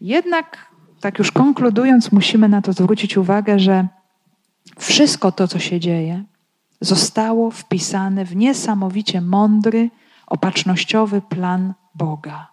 [0.00, 0.66] Jednak,
[1.00, 3.88] tak już konkludując, musimy na to zwrócić uwagę, że
[4.78, 6.24] wszystko to, co się dzieje,
[6.80, 9.90] zostało wpisane w niesamowicie mądry,
[10.26, 12.48] opatrznościowy plan Boga.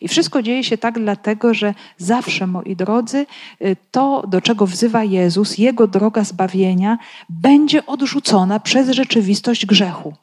[0.00, 3.26] I wszystko dzieje się tak dlatego, że zawsze, moi drodzy,
[3.62, 10.14] y, to, do czego wzywa Jezus, Jego droga zbawienia, będzie odrzucona przez rzeczywistość grzechu.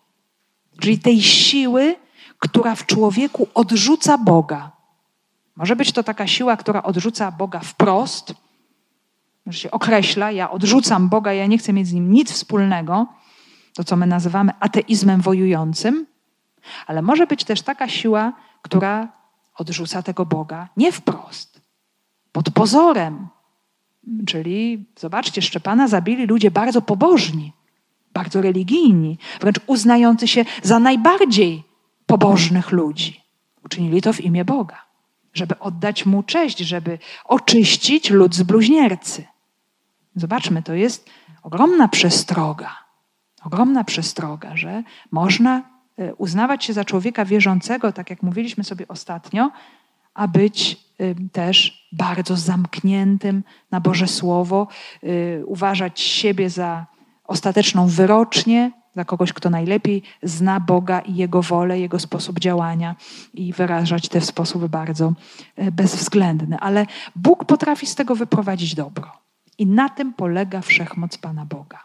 [0.80, 1.96] Czyli tej siły,
[2.40, 4.72] która w człowieku odrzuca Boga.
[5.56, 8.34] Może być to taka siła, która odrzuca Boga wprost,
[9.48, 13.08] że się określa, ja odrzucam Boga, ja nie chcę mieć z Nim nic wspólnego,
[13.74, 16.06] to co my nazywamy ateizmem wojującym,
[16.88, 19.08] ale może być też taka siła, która
[19.56, 21.62] odrzuca tego Boga nie wprost,
[22.32, 23.28] pod pozorem.
[24.28, 27.54] Czyli zobaczcie, Szczepana zabili ludzie bardzo pobożni,
[28.14, 31.64] bardzo religijni, wręcz uznający się za najbardziej
[32.06, 33.22] pobożnych ludzi.
[33.66, 34.86] Uczynili to w imię Boga,
[35.34, 39.26] żeby oddać mu cześć, żeby oczyścić lud z bluźniercy.
[40.16, 41.10] Zobaczmy, to jest
[41.44, 42.78] ogromna przestroga.
[43.44, 45.64] Ogromna przestroga, że można
[45.98, 49.52] e, uznawać się za człowieka wierzącego, tak jak mówiliśmy sobie ostatnio,
[50.14, 54.68] a być e, też bardzo zamkniętym na Boże Słowo,
[55.04, 56.86] e, uważać siebie za
[57.24, 62.96] ostateczną wyrocznię, za kogoś, kto najlepiej zna Boga i Jego wolę, Jego sposób działania
[63.34, 65.14] i wyrażać te w sposób bardzo
[65.72, 66.60] bezwzględny.
[66.60, 66.86] Ale
[67.16, 69.22] Bóg potrafi z tego wyprowadzić dobro.
[69.62, 71.80] I na tym polega wszechmoc Pana Boga.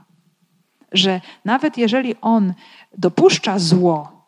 [0.93, 2.55] Że nawet jeżeli On
[2.99, 4.25] dopuszcza zło,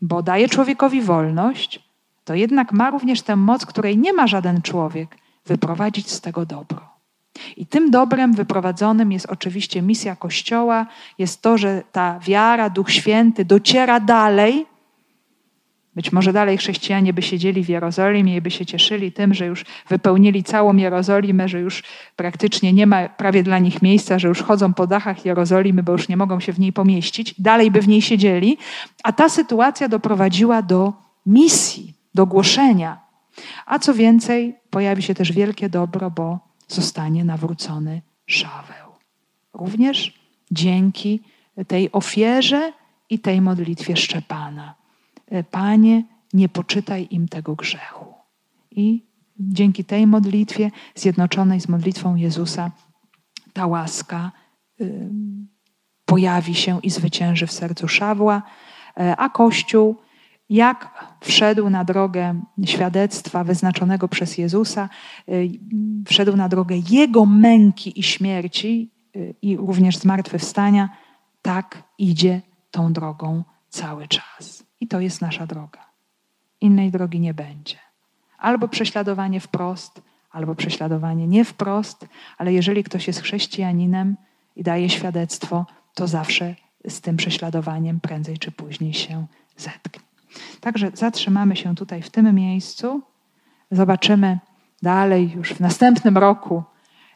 [0.00, 1.88] bo daje człowiekowi wolność,
[2.24, 6.80] to jednak ma również tę moc, której nie ma żaden człowiek, wyprowadzić z tego dobro.
[7.56, 10.86] I tym dobrem wyprowadzonym jest oczywiście misja Kościoła,
[11.18, 14.66] jest to, że ta wiara, Duch Święty dociera dalej
[15.98, 19.64] być może dalej chrześcijanie by siedzieli w Jerozolimie i by się cieszyli tym, że już
[19.88, 21.82] wypełnili całą Jerozolimę, że już
[22.16, 26.08] praktycznie nie ma prawie dla nich miejsca, że już chodzą po dachach Jerozolimy, bo już
[26.08, 27.34] nie mogą się w niej pomieścić.
[27.40, 28.58] Dalej by w niej siedzieli.
[29.04, 30.92] A ta sytuacja doprowadziła do
[31.26, 33.00] misji, do głoszenia.
[33.66, 36.38] A co więcej, pojawi się też wielkie dobro, bo
[36.68, 38.88] zostanie nawrócony Szaweł.
[39.54, 40.14] Również
[40.50, 41.20] dzięki
[41.68, 42.72] tej ofierze
[43.10, 44.77] i tej modlitwie Szczepana.
[45.30, 46.02] E, Panie,
[46.32, 48.14] nie poczytaj im tego grzechu.
[48.70, 49.06] I
[49.38, 52.70] dzięki tej modlitwie, zjednoczonej z modlitwą Jezusa,
[53.52, 54.32] ta łaska
[54.80, 55.10] y,
[56.04, 58.42] pojawi się i zwycięży w sercu Szawła,
[58.96, 59.96] e, a Kościół,
[60.48, 64.88] jak wszedł na drogę świadectwa wyznaczonego przez Jezusa,
[65.28, 65.50] y,
[66.06, 70.88] wszedł na drogę Jego męki i śmierci y, i również zmartwychwstania,
[71.42, 74.67] tak idzie tą drogą cały czas.
[74.80, 75.86] I to jest nasza droga.
[76.60, 77.76] Innej drogi nie będzie.
[78.38, 82.06] Albo prześladowanie wprost, albo prześladowanie nie wprost,
[82.38, 84.16] ale jeżeli ktoś jest chrześcijaninem
[84.56, 86.54] i daje świadectwo, to zawsze
[86.88, 89.26] z tym prześladowaniem prędzej czy później się
[89.56, 90.00] zetknie.
[90.60, 93.02] Także zatrzymamy się tutaj w tym miejscu.
[93.70, 94.38] Zobaczymy
[94.82, 96.62] dalej już w następnym roku,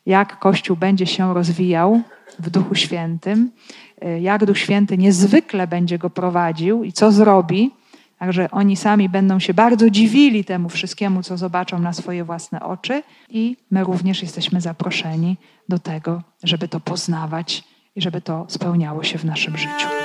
[0.07, 2.03] jak Kościół będzie się rozwijał
[2.39, 3.51] w Duchu Świętym,
[4.05, 7.71] y, jak Duch Święty niezwykle będzie go prowadził i co zrobi.
[8.19, 13.03] Także oni sami będą się bardzo dziwili temu wszystkiemu, co zobaczą na swoje własne oczy,
[13.29, 15.37] i my również jesteśmy zaproszeni
[15.69, 17.65] do tego, żeby to poznawać
[17.97, 20.02] i żeby to spełniało się w naszym życiu.